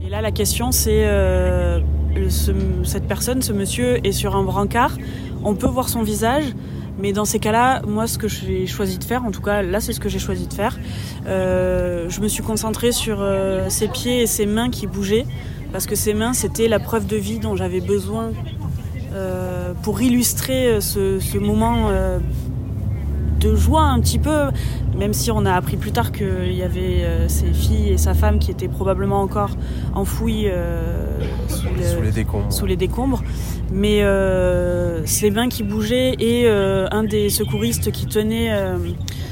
Et 0.02 0.10
là, 0.10 0.22
la 0.22 0.32
question, 0.32 0.72
c'est 0.72 1.06
euh, 1.06 1.80
cette 2.84 3.08
personne, 3.08 3.42
ce 3.42 3.54
monsieur 3.54 4.06
est 4.06 4.12
sur 4.12 4.36
un 4.36 4.44
brancard. 4.44 4.98
On 5.44 5.56
peut 5.56 5.68
voir 5.68 5.88
son 5.88 6.02
visage, 6.02 6.46
mais 6.98 7.14
dans 7.14 7.26
ces 7.26 7.40
cas-là, 7.40 7.82
moi, 7.88 8.08
ce 8.08 8.18
que 8.18 8.28
j'ai 8.28 8.66
choisi 8.68 8.98
de 8.98 9.04
faire, 9.04 9.24
en 9.24 9.32
tout 9.32 9.42
cas, 9.42 9.62
là, 9.62 9.80
c'est 9.80 9.94
ce 9.94 10.00
que 10.00 10.10
j'ai 10.10 10.20
choisi 10.20 10.48
de 10.48 10.54
faire. 10.54 10.78
Euh, 11.28 12.10
je 12.10 12.22
me 12.22 12.28
suis 12.28 12.44
concentrée 12.44 12.92
sur 12.92 13.22
euh, 13.22 13.70
ses 13.70 13.88
pieds 13.88 14.24
et 14.24 14.28
ses 14.28 14.46
mains 14.46 14.70
qui 14.70 14.88
bougeaient, 14.88 15.26
parce 15.72 15.86
que 15.86 15.96
ses 15.96 16.14
mains, 16.14 16.34
c'était 16.34 16.68
la 16.68 16.80
preuve 16.80 17.06
de 17.06 17.16
vie 17.16 17.40
dont 17.40 17.56
j'avais 17.56 17.82
besoin 17.82 18.32
euh, 19.14 19.74
pour 19.84 20.02
illustrer 20.02 20.80
ce, 20.82 21.20
ce 21.20 21.38
moment 21.38 21.90
euh, 21.90 22.20
de 23.40 23.56
joie 23.56 23.84
un 23.84 24.00
petit 24.02 24.20
peu, 24.20 24.48
même 24.98 25.14
si 25.14 25.32
on 25.32 25.46
a 25.46 25.54
appris 25.54 25.78
plus 25.78 25.92
tard 25.94 26.12
qu'il 26.12 26.54
y 26.54 26.62
avait 26.64 27.04
euh, 27.04 27.28
ses 27.30 27.54
filles 27.54 27.90
et 27.90 27.98
sa 27.98 28.14
femme 28.14 28.38
qui 28.40 28.52
étaient 28.52 28.68
probablement 28.68 29.22
encore 29.22 29.52
enfouies 29.96 30.48
euh, 30.48 31.06
sous, 31.48 31.68
le- 31.76 31.84
Sous 31.84 32.02
les 32.02 32.12
décombres. 32.12 32.52
sous 32.54 32.66
les 32.66 32.76
décombres. 32.76 33.24
Mais 33.72 34.02
euh, 34.02 35.06
ses 35.06 35.32
mains 35.32 35.48
qui 35.48 35.64
bougeaient 35.64 36.16
et 36.20 36.48
euh, 36.48 36.88
un 36.92 37.04
des 37.04 37.30
secouristes 37.30 37.92
qui 37.92 38.08
tenait, 38.08 38.52
euh, 38.52 38.78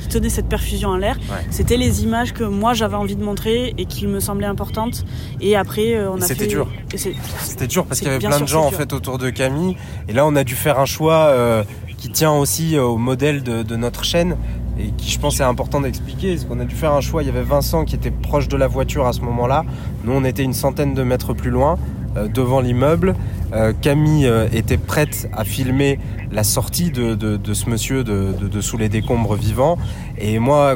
qui 0.08 0.14
tenait 0.14 0.30
cette 0.30 0.48
perfusion 0.48 0.90
en 0.90 0.98
l'air, 0.98 1.18
Ouais. 1.30 1.46
c'était 1.50 1.78
les 1.78 2.04
images 2.04 2.34
que 2.34 2.44
moi 2.44 2.74
j'avais 2.74 2.96
envie 2.96 3.16
de 3.16 3.24
montrer 3.24 3.74
et 3.78 3.86
qui 3.86 4.08
me 4.08 4.20
semblaient 4.20 4.48
importantes. 4.48 5.06
Et 5.42 5.56
après, 5.56 5.96
euh, 5.96 6.12
on 6.12 6.18
Et 6.18 6.24
a 6.24 6.26
c'était 6.28 6.44
fait. 6.46 6.48
dur. 6.48 6.68
et 6.94 6.98
c'est- 6.98 7.14
C'était 7.44 7.68
dur 7.68 7.86
parce 7.86 8.00
qu'il 8.00 8.08
y 8.08 8.12
avait 8.12 8.26
plein 8.26 8.40
de 8.40 8.48
gens 8.48 8.66
en 8.66 8.72
fait 8.72 8.94
autour 8.94 9.18
de 9.18 9.30
Camille. 9.30 9.76
Et 10.08 10.14
là, 10.14 10.26
on 10.26 10.36
a 10.36 10.44
dû 10.44 10.56
faire 10.56 10.80
un 10.80 10.86
choix 10.86 11.28
euh, 11.28 11.64
qui 11.98 12.10
tient 12.10 12.32
aussi 12.32 12.78
au 12.78 12.98
modèle 12.98 13.44
de, 13.44 13.64
de 13.64 13.76
notre 13.76 14.04
chaîne 14.04 14.38
et 14.80 14.92
qui, 14.98 15.10
je 15.12 15.20
pense, 15.20 15.40
est 15.40 15.44
important 15.44 15.82
d'expliquer. 15.82 16.36
Parce 16.36 16.46
qu'on 16.46 16.60
a 16.60 16.66
dû 16.66 16.76
faire 16.76 16.94
un 16.94 17.02
choix. 17.02 17.24
Il 17.24 17.26
y 17.26 17.30
avait 17.30 17.42
Vincent 17.42 17.84
qui 17.86 17.96
était 17.96 18.12
proche 18.12 18.48
de 18.48 18.56
la 18.58 18.68
voiture 18.68 19.08
à 19.08 19.14
ce 19.14 19.22
moment-là. 19.22 19.64
Nous, 20.04 20.12
on 20.14 20.24
était 20.24 20.44
une 20.44 20.54
centaine 20.54 20.94
de 20.94 21.04
mètres 21.04 21.34
plus 21.34 21.50
loin, 21.50 21.78
euh, 22.16 22.28
devant 22.28 22.62
l'immeuble. 22.62 23.16
Euh, 23.54 23.72
Camille 23.82 24.28
euh, 24.28 24.48
était 24.52 24.78
prête 24.78 25.30
à 25.34 25.44
filmer 25.46 26.00
la 26.32 26.44
sortie 26.44 26.92
de, 26.92 27.16
ce 27.54 27.70
monsieur 27.70 28.04
de, 28.04 28.34
de- 28.34 28.62
sous 28.62 28.78
les 28.78 28.90
décombres 28.90 29.36
vivants. 29.36 29.78
Et 30.18 30.40
moi, 30.40 30.76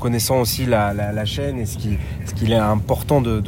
connaissant 0.00 0.40
aussi 0.40 0.66
la, 0.66 0.92
la- 0.92 1.24
chaîne 1.24 1.58
et 1.60 1.66
ce 1.66 1.76
qui- 1.78 1.98
ce 2.26 2.34
qu'il 2.34 2.52
est 2.52 2.56
important 2.56 3.20
de, 3.20 3.40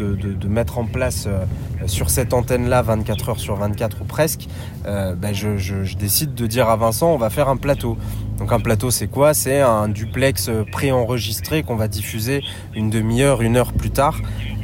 mettre 0.49 0.79
en 0.79 0.85
place 0.85 1.25
euh, 1.27 1.45
sur 1.87 2.11
cette 2.11 2.33
antenne-là 2.33 2.83
24 2.83 3.31
heures 3.31 3.41
sur 3.41 3.57
24 3.57 4.03
ou 4.03 4.05
presque, 4.05 4.47
euh, 4.87 5.15
ben, 5.17 5.35
je, 5.35 5.57
je- 5.57 5.97
décide 5.97 6.35
de 6.35 6.47
dire 6.47 6.69
à 6.69 6.77
Vincent, 6.77 7.13
on 7.13 7.19
va 7.19 7.31
faire 7.31 7.49
un 7.49 7.57
plateau. 7.57 7.97
Donc 8.39 8.53
un 8.53 8.61
plateau, 8.61 8.91
c'est 8.91 9.09
quoi? 9.09 9.35
C'est 9.35 9.61
un 9.61 9.89
duplex 9.89 10.51
préenregistré 10.73 11.63
qu'on 11.63 11.77
va 11.77 11.89
diffuser 11.89 12.43
une 12.75 12.89
demi-heure, 12.89 13.43
une 13.43 13.57
heure 13.57 13.73
plus 13.73 13.91
tard. 13.91 14.17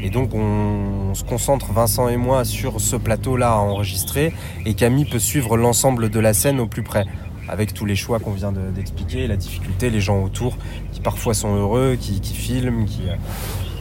Et 0.03 0.11
donc 0.11 0.35
on, 0.35 1.15
se 1.15 1.25
concentre, 1.25 1.73
Vincent 1.73 2.09
et 2.09 2.17
moi, 2.17 2.45
sur 2.45 2.81
ce 2.81 2.97
plateau-là 2.97 3.53
à 3.53 3.57
enregistrer. 3.57 4.33
Et 4.65 4.75
Camille 4.75 5.07
peut 5.07 5.19
suivre 5.19 5.57
l'ensemble 5.57 6.11
de 6.11 6.21
la 6.21 6.35
scène 6.35 6.61
au 6.61 6.67
plus 6.67 6.83
près. 6.83 7.05
Avec 7.49 7.73
tous 7.73 7.85
les 7.87 7.97
choix 7.97 8.19
qu'on 8.19 8.33
vient 8.33 8.53
de- 8.53 8.71
d'expliquer, 8.75 9.27
la 9.27 9.37
difficulté, 9.37 9.89
les 9.89 10.01
gens 10.01 10.23
autour 10.23 10.57
qui 10.93 11.01
parfois 11.01 11.33
sont 11.33 11.55
heureux, 11.55 11.97
qui, 11.99 12.21
filment. 12.35 12.85
Qui, 12.87 13.03
euh, 13.09 13.15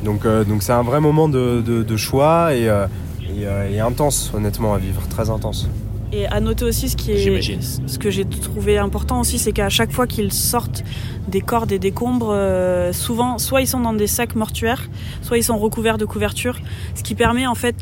donc 0.03 0.25
euh, 0.25 0.43
donc 0.43 0.61
c'est 0.61 0.71
un 0.71 0.83
vrai 0.83 1.01
moment 1.01 1.27
de, 1.27 1.97
choix 1.97 2.49
euh, 2.51 2.87
et 3.27 3.79
intense, 3.79 4.31
honnêtement, 4.33 4.73
à 4.75 4.77
vivre, 4.77 5.07
très 5.09 5.29
intense. 5.29 5.67
Et 6.15 6.27
à 6.27 6.39
noter 6.39 6.63
aussi 6.63 6.87
ce 6.87 6.95
qui 6.95 7.11
est, 7.11 7.61
ce 7.61 7.99
que 7.99 8.09
j'ai 8.09 8.23
trouvé 8.23 8.77
important 8.77 9.19
aussi, 9.19 9.37
c'est 9.37 9.51
qu'à 9.51 9.67
chaque 9.67 9.91
fois 9.91 10.07
qu'ils 10.07 10.31
sortent 10.31 10.81
des 11.27 11.41
corps, 11.41 11.67
des 11.67 11.77
décombres, 11.77 12.29
euh, 12.31 12.93
souvent, 12.93 13.37
soit 13.37 13.59
ils 13.59 13.67
sont 13.67 13.81
dans 13.81 13.91
des 13.91 14.07
sacs 14.07 14.33
mortuaires, 14.35 14.87
soit 15.21 15.37
ils 15.37 15.43
sont 15.43 15.57
recouverts 15.57 15.97
de 15.97 16.05
couvertures, 16.05 16.57
ce 16.93 17.03
qui 17.03 17.15
permet 17.15 17.45
en 17.47 17.55
fait 17.55 17.75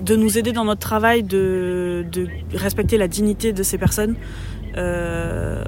de 0.00 0.14
nous 0.14 0.38
aider 0.38 0.52
dans 0.52 0.64
notre 0.64 0.80
travail, 0.80 1.24
de, 1.24 2.06
de 2.12 2.28
respecter 2.54 2.98
la 2.98 3.08
dignité 3.08 3.52
de 3.52 3.64
ces 3.64 3.78
personnes. 3.78 4.14
Euh, 4.76 5.64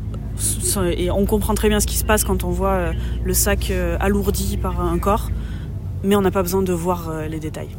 et 0.97 1.11
on 1.11 1.27
comprend 1.27 1.55
très 1.55 1.69
bien 1.69 1.81
ce 1.81 1.87
qui 1.89 1.97
se 1.97 2.05
passe 2.05 2.23
quand 2.23 2.45
on 2.45 2.51
voit 2.51 2.75
euh, 2.75 2.93
le 3.25 3.35
sac 3.35 3.73
alourdi 3.99 4.57
par 4.57 4.81
un 4.81 4.99
corps, 5.01 5.31
mais 6.05 6.15
on 6.15 6.21
n'a 6.21 6.31
pas 6.31 6.43
besoin 6.43 6.63
de 6.63 6.73
voir 6.73 7.13
les 7.29 7.41
détails. 7.41 7.71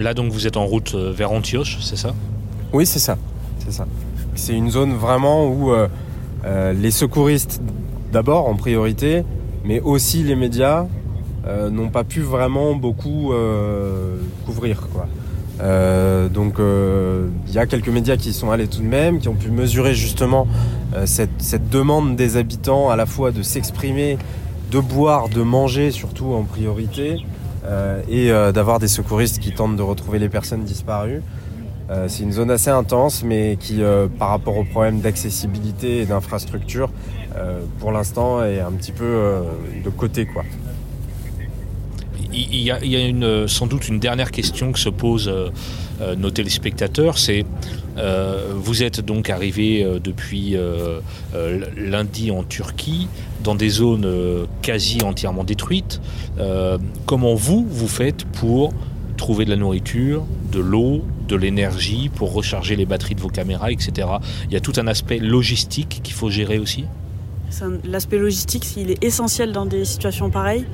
Là, 0.00 0.14
donc, 0.14 0.32
vous 0.32 0.46
êtes 0.46 0.56
en 0.56 0.64
route 0.64 0.94
euh, 0.94 1.12
vers 1.14 1.30
Antioche, 1.30 1.76
c'est 1.82 1.98
ça? 1.98 2.14
Oui, 2.72 2.86
c'est 2.86 2.98
ça. 2.98 3.18
C'est 3.58 3.70
ça. 3.70 3.86
C'est 4.34 4.54
une 4.54 4.70
zone 4.70 4.94
vraiment 4.94 5.46
où 5.46 5.72
euh, 5.72 5.88
euh, 6.46 6.72
les 6.72 6.90
secouristes, 6.90 7.60
d'abord 8.10 8.48
en 8.48 8.54
priorité, 8.54 9.24
mais 9.62 9.78
aussi 9.80 10.22
les 10.22 10.34
médias, 10.34 10.86
n'ont 11.70 11.88
pas 11.88 12.04
pu 12.04 12.20
vraiment 12.20 12.74
beaucoup 12.74 13.32
couvrir. 14.44 14.86
Quoi. 14.92 15.06
Donc 16.28 16.56
il 16.58 17.52
y 17.52 17.58
a 17.58 17.66
quelques 17.66 17.88
médias 17.88 18.16
qui 18.16 18.34
sont 18.34 18.50
allés 18.50 18.66
tout 18.66 18.80
de 18.80 18.86
même, 18.86 19.20
qui 19.20 19.28
ont 19.28 19.34
pu 19.34 19.50
mesurer 19.50 19.94
justement 19.94 20.46
cette, 21.06 21.70
demande 21.70 22.14
des 22.14 22.36
habitants 22.36 22.90
à 22.90 22.96
la 22.96 23.06
fois 23.06 23.30
de 23.30 23.42
s'exprimer, 23.42 24.18
de 24.70 24.80
boire, 24.80 25.30
de 25.30 25.40
manger 25.40 25.90
surtout 25.90 26.34
en 26.34 26.42
priorité, 26.42 27.16
et 28.08 28.30
euh, 28.30 28.52
d'avoir 28.52 28.78
des 28.78 28.88
secouristes 28.88 29.38
qui 29.38 29.52
tentent 29.52 29.76
de 29.76 29.82
retrouver 29.82 30.18
les 30.18 30.28
personnes 30.28 30.64
disparues. 30.64 31.22
Euh, 31.90 32.06
c'est 32.08 32.22
une 32.22 32.32
zone 32.32 32.50
assez 32.52 32.70
intense, 32.70 33.24
mais 33.24 33.56
qui, 33.58 33.82
euh, 33.82 34.06
par 34.06 34.28
rapport 34.28 34.56
aux 34.56 34.64
problèmes 34.64 35.00
d'accessibilité 35.00 36.02
et 36.02 36.06
d'infrastructure, 36.06 36.90
euh, 37.36 37.60
pour 37.80 37.90
l'instant 37.90 38.44
est 38.44 38.60
un 38.60 38.70
petit 38.72 38.92
peu 38.92 39.04
euh, 39.04 39.42
de 39.84 39.90
côté. 39.90 40.24
Quoi. 40.24 40.44
Il 42.32 42.60
y 42.60 42.70
a, 42.70 42.78
euh, 42.78 43.48
sans 43.48 43.66
doute 43.66 43.88
une 43.88 43.98
dernière 43.98 44.30
question 44.30 44.70
que 44.70 44.78
se 44.78 44.88
posent 44.88 45.26
euh, 45.28 45.50
euh, 46.00 46.14
nos 46.14 46.30
téléspectateurs, 46.30 47.18
c'est 47.18 47.40
euh, 47.40 47.44
vous 48.54 48.82
êtes 48.82 49.00
donc 49.00 49.30
arrivé 49.30 49.82
euh, 49.82 49.98
depuis 49.98 50.56
euh, 50.56 51.00
euh, 51.34 51.66
lundi 51.76 52.30
en 52.30 52.44
Turquie, 52.44 53.08
dans 53.42 53.54
des 53.54 53.68
zones 53.68 54.04
euh, 54.04 54.46
quasi 54.62 55.02
entièrement 55.02 55.44
détruites. 55.44 56.00
Euh, 56.38 56.78
comment 57.06 57.34
vous, 57.34 57.66
vous 57.68 57.88
faites 57.88 58.24
pour 58.24 58.72
trouver 59.16 59.44
de 59.44 59.50
la 59.50 59.56
nourriture, 59.56 60.24
de 60.52 60.60
l'eau, 60.60 61.04
de 61.28 61.36
l'énergie, 61.36 62.10
pour 62.14 62.32
recharger 62.32 62.76
les 62.76 62.86
batteries 62.86 63.14
de 63.14 63.20
vos 63.20 63.28
caméras, 63.28 63.70
etc. 63.70 64.08
Il 64.46 64.52
y 64.52 64.56
a 64.56 64.60
tout 64.60 64.72
un 64.76 64.86
aspect 64.86 65.18
logistique 65.18 66.00
qu'il 66.02 66.14
faut 66.14 66.30
gérer 66.30 66.58
aussi? 66.58 66.84
L'aspect 67.84 68.18
logistique, 68.18 68.76
il 68.76 68.90
est 68.92 69.02
essentiel 69.02 69.52
dans 69.52 69.66
des 69.66 69.84
situations 69.84 70.30
pareilles. 70.30 70.64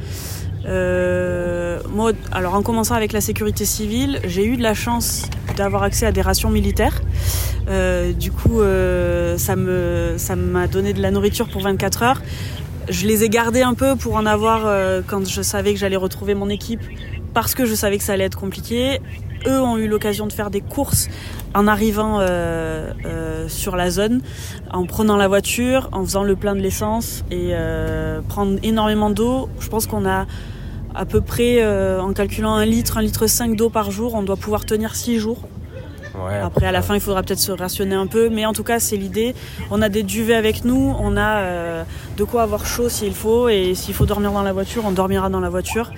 Euh, 0.66 1.78
moi, 1.90 2.12
alors 2.32 2.54
en 2.54 2.62
commençant 2.62 2.94
avec 2.94 3.12
la 3.12 3.20
sécurité 3.20 3.64
civile, 3.64 4.20
j'ai 4.24 4.44
eu 4.44 4.56
de 4.56 4.62
la 4.62 4.74
chance 4.74 5.26
d'avoir 5.56 5.82
accès 5.82 6.06
à 6.06 6.12
des 6.12 6.22
rations 6.22 6.50
militaires. 6.50 7.02
Euh, 7.68 8.12
du 8.12 8.32
coup, 8.32 8.60
euh, 8.60 9.38
ça 9.38 9.56
me 9.56 10.14
ça 10.16 10.36
m'a 10.36 10.66
donné 10.66 10.92
de 10.92 11.00
la 11.00 11.10
nourriture 11.10 11.48
pour 11.48 11.62
24 11.62 12.02
heures. 12.02 12.22
Je 12.88 13.06
les 13.06 13.24
ai 13.24 13.28
gardées 13.28 13.62
un 13.62 13.74
peu 13.74 13.96
pour 13.96 14.14
en 14.14 14.26
avoir 14.26 14.72
quand 15.08 15.26
je 15.26 15.42
savais 15.42 15.72
que 15.74 15.80
j'allais 15.80 15.96
retrouver 15.96 16.34
mon 16.36 16.48
équipe 16.48 16.82
parce 17.34 17.56
que 17.56 17.66
je 17.66 17.74
savais 17.74 17.98
que 17.98 18.04
ça 18.04 18.12
allait 18.12 18.24
être 18.24 18.38
compliqué. 18.38 19.00
Eux 19.44 19.60
ont 19.60 19.76
eu 19.76 19.88
l'occasion 19.88 20.28
de 20.28 20.32
faire 20.32 20.50
des 20.50 20.60
courses 20.60 21.08
en 21.52 21.66
arrivant 21.66 22.24
sur 23.48 23.74
la 23.74 23.90
zone, 23.90 24.20
en 24.70 24.86
prenant 24.86 25.16
la 25.16 25.26
voiture, 25.26 25.88
en 25.90 26.04
faisant 26.04 26.22
le 26.22 26.36
plein 26.36 26.54
de 26.54 26.60
l'essence 26.60 27.24
et 27.32 27.54
prendre 28.28 28.56
énormément 28.62 29.10
d'eau. 29.10 29.48
Je 29.58 29.68
pense 29.68 29.88
qu'on 29.88 30.06
a 30.06 30.26
à 30.96 31.04
peu 31.04 31.20
près, 31.20 31.58
euh, 31.60 32.00
en 32.00 32.12
calculant 32.12 32.54
un 32.54 32.64
litre, 32.64 32.96
un 32.96 33.02
litre 33.02 33.26
5 33.26 33.54
d'eau 33.54 33.68
par 33.68 33.90
jour, 33.90 34.14
on 34.14 34.22
doit 34.22 34.36
pouvoir 34.36 34.64
tenir 34.64 34.96
6 34.96 35.18
jours. 35.18 35.38
Ouais, 36.14 36.38
Après, 36.38 36.64
à 36.64 36.72
la 36.72 36.80
fin, 36.80 36.94
il 36.94 37.00
faudra 37.00 37.22
peut-être 37.22 37.38
se 37.40 37.52
rationner 37.52 37.94
un 37.94 38.06
peu, 38.06 38.30
mais 38.30 38.46
en 38.46 38.54
tout 38.54 38.62
cas, 38.62 38.78
c'est 38.78 38.96
l'idée. 38.96 39.34
On 39.70 39.82
a 39.82 39.90
des 39.90 40.02
duvets 40.02 40.34
avec 40.34 40.64
nous, 40.64 40.94
on 40.98 41.14
a 41.18 41.40
euh, 41.40 41.82
de 42.16 42.24
quoi 42.24 42.42
avoir 42.42 42.64
chaud 42.64 42.88
s'il 42.88 43.12
faut, 43.12 43.50
et 43.50 43.74
s'il 43.74 43.92
faut 43.92 44.06
dormir 44.06 44.32
dans 44.32 44.42
la 44.42 44.54
voiture, 44.54 44.84
on 44.86 44.92
dormira 44.92 45.28
dans 45.28 45.40
la 45.40 45.50
voiture. 45.50 45.92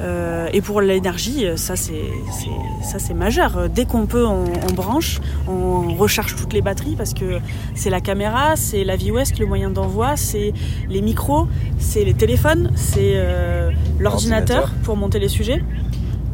Euh, 0.00 0.48
et 0.52 0.60
pour 0.60 0.80
l'énergie, 0.80 1.44
ça 1.56 1.74
c'est 1.74 2.10
c'est- 2.30 2.84
ça 2.88 2.98
c'est 2.98 3.14
majeur. 3.14 3.68
Dès 3.68 3.84
qu'on 3.84 4.06
peut, 4.06 4.24
on, 4.24 4.44
on 4.68 4.72
branche, 4.72 5.20
on 5.48 5.94
recharge 5.94 6.36
toutes 6.36 6.52
les 6.52 6.62
batteries 6.62 6.94
parce 6.96 7.14
que 7.14 7.38
c'est 7.74 7.90
la 7.90 8.00
caméra, 8.00 8.54
c'est 8.54 8.84
la 8.84 8.94
vie 8.96 9.10
ouest, 9.10 9.38
le 9.40 9.46
moyen 9.46 9.70
d'envoi, 9.70 10.16
c'est 10.16 10.52
les 10.88 11.02
micros, 11.02 11.48
c'est 11.78 12.04
les 12.04 12.14
téléphones, 12.14 12.70
c'est 12.76 13.14
euh, 13.16 13.70
l'ordinateur 13.98 14.58
L'ordinateur. 14.60 14.70
pour 14.84 14.96
monter 14.96 15.18
les 15.18 15.28
sujets. 15.28 15.62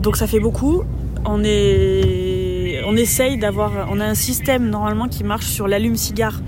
Donc 0.02 0.16
ça 0.16 0.26
fait 0.26 0.40
beaucoup. 0.40 0.82
On 1.24 1.42
est, 1.42 1.50
on 2.86 2.96
essaye 2.96 3.38
d'avoir, 3.38 3.88
on 3.90 4.00
a 4.00 4.04
un 4.04 4.14
système 4.14 4.68
normalement 4.68 5.08
qui 5.08 5.24
marche 5.24 5.46
sur 5.46 5.68
l'allume-cigare. 5.68 6.40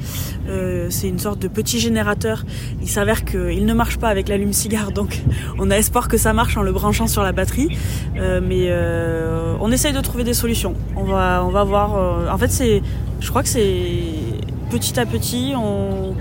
Euh, 0.48 0.86
c'est 0.90 1.08
une 1.08 1.18
sorte 1.18 1.38
de 1.38 1.48
petit 1.48 1.80
générateur. 1.80 2.44
Il 2.80 2.88
s'avère 2.88 3.24
qu'il 3.24 3.64
ne 3.64 3.74
marche 3.74 3.98
pas 3.98 4.08
avec 4.08 4.28
l'allume-cigare, 4.28 4.92
donc 4.92 5.22
on 5.58 5.70
a 5.70 5.76
espoir 5.76 6.08
que 6.08 6.16
ça 6.16 6.32
marche 6.32 6.56
en 6.56 6.62
le 6.62 6.72
branchant 6.72 7.06
sur 7.06 7.22
la 7.22 7.32
batterie. 7.32 7.76
Euh, 8.16 8.40
mais 8.42 8.66
euh, 8.68 9.56
on 9.60 9.72
essaye 9.72 9.92
de 9.92 10.00
trouver 10.00 10.24
des 10.24 10.34
solutions. 10.34 10.74
On 10.96 11.04
va, 11.04 11.42
on 11.44 11.50
va 11.50 11.64
voir. 11.64 12.32
en 12.32 12.38
fait, 12.38 12.50
c'est, 12.50 12.82
je 13.20 13.28
crois 13.30 13.42
que 13.42 13.48
c'est 13.48 14.02
petit 14.70 14.98
à 14.98 15.06
petit. 15.06 15.54
On, 15.56 16.14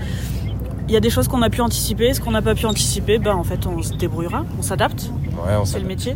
il 0.88 0.92
y 0.92 0.96
a 0.96 1.00
des 1.00 1.10
choses 1.10 1.28
qu'on 1.28 1.42
a 1.42 1.50
pu 1.50 1.60
anticiper, 1.60 2.14
ce 2.14 2.20
qu'on 2.20 2.30
n'a 2.30 2.42
pas 2.42 2.54
pu 2.54 2.66
anticiper, 2.66 3.18
ben 3.18 3.34
en 3.34 3.42
fait 3.42 3.66
on 3.66 3.82
se 3.82 3.94
débrouillera, 3.94 4.44
on 4.56 4.62
s'adapte, 4.62 5.10
Ouais, 5.44 5.56
on 5.60 5.64
c'est 5.64 5.80
le 5.80 5.86
métier. 5.86 6.14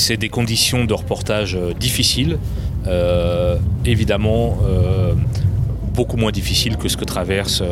C'est 0.00 0.16
des 0.16 0.30
conditions 0.30 0.86
de 0.86 0.94
reportage 0.94 1.54
euh, 1.54 1.74
difficiles, 1.74 2.38
euh, 2.86 3.58
évidemment 3.84 4.56
euh, 4.64 5.12
beaucoup 5.92 6.16
moins 6.16 6.32
difficiles 6.32 6.78
que 6.78 6.88
ce 6.88 6.96
que 6.96 7.04
traversent 7.04 7.62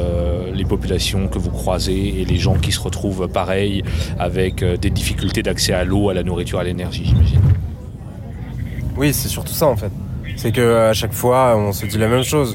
les 0.52 0.64
populations 0.64 1.28
que 1.28 1.38
vous 1.38 1.50
croisez 1.50 2.20
et 2.20 2.26
les 2.26 2.36
gens 2.36 2.56
qui 2.56 2.70
se 2.70 2.80
retrouvent 2.80 3.28
pareil 3.28 3.82
avec 4.18 4.62
des 4.62 4.90
difficultés 4.90 5.42
d'accès 5.42 5.72
à 5.72 5.84
l'eau, 5.84 6.10
à 6.10 6.14
la 6.14 6.22
nourriture, 6.22 6.58
à 6.58 6.64
l'énergie, 6.64 7.06
j'imagine. 7.06 7.40
Oui, 8.98 9.14
c'est 9.14 9.28
surtout 9.28 9.54
ça 9.54 9.66
en 9.66 9.76
fait. 9.76 9.92
C'est 10.36 10.52
que 10.52 10.88
à 10.90 10.92
chaque 10.92 11.14
fois, 11.14 11.56
on 11.56 11.72
se 11.72 11.86
dit 11.86 11.96
la 11.96 12.08
même 12.08 12.24
chose. 12.24 12.54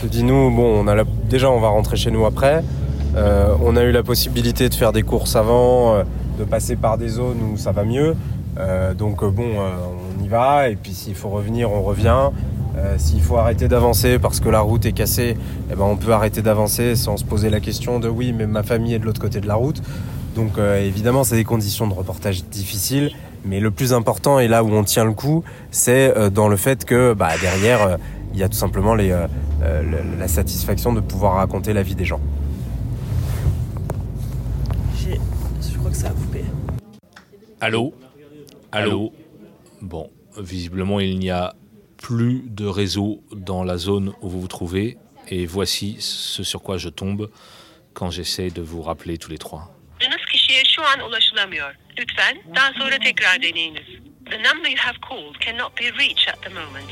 On 0.00 0.02
se 0.02 0.08
dit 0.08 0.22
nous, 0.22 0.50
bon, 0.50 0.84
on 0.84 0.88
a 0.88 1.04
déjà, 1.30 1.48
on 1.48 1.60
va 1.60 1.68
rentrer 1.68 1.96
chez 1.96 2.10
nous 2.10 2.26
après. 2.26 2.62
On 3.16 3.76
a 3.76 3.82
eu 3.84 3.92
la 3.92 4.02
possibilité 4.02 4.68
de 4.68 4.74
faire 4.74 4.92
des 4.92 5.02
courses 5.02 5.36
avant, 5.36 6.02
de 6.38 6.44
passer 6.44 6.76
par 6.76 6.98
des 6.98 7.08
zones 7.08 7.40
où 7.52 7.56
ça 7.56 7.72
va 7.72 7.84
mieux. 7.84 8.14
Euh, 8.58 8.94
donc 8.94 9.22
euh, 9.22 9.30
bon, 9.30 9.44
euh, 9.60 9.70
on 10.18 10.24
y 10.24 10.28
va. 10.28 10.68
Et 10.68 10.76
puis 10.76 10.92
s'il 10.92 11.14
faut 11.14 11.28
revenir, 11.30 11.70
on 11.70 11.82
revient. 11.82 12.30
Euh, 12.76 12.96
s'il 12.98 13.22
faut 13.22 13.36
arrêter 13.36 13.68
d'avancer 13.68 14.18
parce 14.18 14.40
que 14.40 14.48
la 14.48 14.60
route 14.60 14.84
est 14.84 14.92
cassée, 14.92 15.36
eh 15.70 15.74
ben, 15.76 15.84
on 15.84 15.96
peut 15.96 16.12
arrêter 16.12 16.42
d'avancer 16.42 16.96
sans 16.96 17.16
se 17.16 17.24
poser 17.24 17.48
la 17.48 17.60
question 17.60 18.00
de 18.00 18.08
oui, 18.08 18.32
mais 18.32 18.46
ma 18.48 18.64
famille 18.64 18.94
est 18.94 18.98
de 18.98 19.04
l'autre 19.04 19.20
côté 19.20 19.40
de 19.40 19.46
la 19.46 19.54
route. 19.54 19.80
Donc 20.34 20.58
euh, 20.58 20.84
évidemment, 20.84 21.22
c'est 21.22 21.36
des 21.36 21.44
conditions 21.44 21.86
de 21.86 21.94
reportage 21.94 22.44
difficiles, 22.46 23.12
mais 23.44 23.60
le 23.60 23.70
plus 23.70 23.92
important 23.92 24.40
et 24.40 24.48
là 24.48 24.64
où 24.64 24.70
on 24.72 24.82
tient 24.82 25.04
le 25.04 25.12
coup, 25.12 25.44
c'est 25.70 26.16
euh, 26.16 26.30
dans 26.30 26.48
le 26.48 26.56
fait 26.56 26.84
que 26.84 27.12
bah, 27.14 27.30
derrière, 27.40 27.82
euh, 27.82 27.96
il 28.32 28.40
y 28.40 28.42
a 28.42 28.48
tout 28.48 28.56
simplement 28.56 28.96
les, 28.96 29.12
euh, 29.12 29.28
euh, 29.62 29.82
la 30.18 30.26
satisfaction 30.26 30.92
de 30.92 30.98
pouvoir 30.98 31.34
raconter 31.34 31.72
la 31.74 31.84
vie 31.84 31.94
des 31.94 32.04
gens. 32.04 32.18
J'ai- 34.98 35.20
Je 35.72 35.78
crois 35.78 35.90
que 35.92 35.96
ça 35.96 36.08
a 36.08 36.10
coupé. 36.10 36.44
Allô? 37.60 37.92
Allô 38.74 39.12
Bon, 39.82 40.10
visiblement, 40.36 40.98
il 40.98 41.16
n'y 41.20 41.30
a 41.30 41.54
plus 41.96 42.42
de 42.48 42.66
réseau 42.66 43.22
dans 43.30 43.62
la 43.62 43.76
zone 43.76 44.12
où 44.20 44.28
vous 44.28 44.40
vous 44.40 44.48
trouvez. 44.48 44.98
Et 45.28 45.46
voici 45.46 45.96
ce 46.00 46.42
sur 46.42 46.60
quoi 46.60 46.76
je 46.76 46.88
tombe 46.88 47.30
quand 47.92 48.10
j'essaie 48.10 48.50
de 48.50 48.62
vous 48.62 48.82
rappeler 48.82 49.16
tous 49.16 49.30
les 49.30 49.38
trois. 49.38 49.70
Aradığınız 50.00 50.26
kişiye 50.32 50.62
şu 50.64 50.82
an 50.82 51.08
ulaşılamıyor. 51.08 51.74
Lütfen 51.98 52.42
daha 52.54 52.72
sonra 52.72 52.98
tekrar 52.98 53.42
deneyiniz. 53.42 53.86
The 54.30 54.38
number 54.38 54.70
you 54.70 54.78
have 54.78 54.98
called 55.08 55.38
cannot 55.40 55.76
be 55.80 55.90
reached 55.98 56.28
at 56.28 56.42
the 56.42 56.52
moment. 56.52 56.90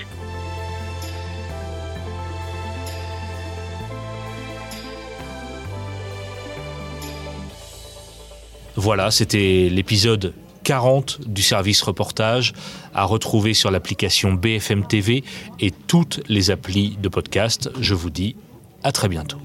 Voilà, 8.76 9.10
c'était 9.10 9.68
l'épisode 9.68 10.32
40 10.64 11.28
du 11.28 11.42
service 11.42 11.82
reportage 11.82 12.52
à 12.94 13.04
retrouver 13.04 13.54
sur 13.54 13.70
l'application 13.70 14.32
BFM 14.32 14.86
TV 14.86 15.24
et 15.60 15.70
toutes 15.70 16.20
les 16.28 16.50
applis 16.50 16.96
de 17.00 17.08
podcast. 17.08 17.70
Je 17.80 17.94
vous 17.94 18.10
dis 18.10 18.36
à 18.82 18.92
très 18.92 19.08
bientôt. 19.08 19.38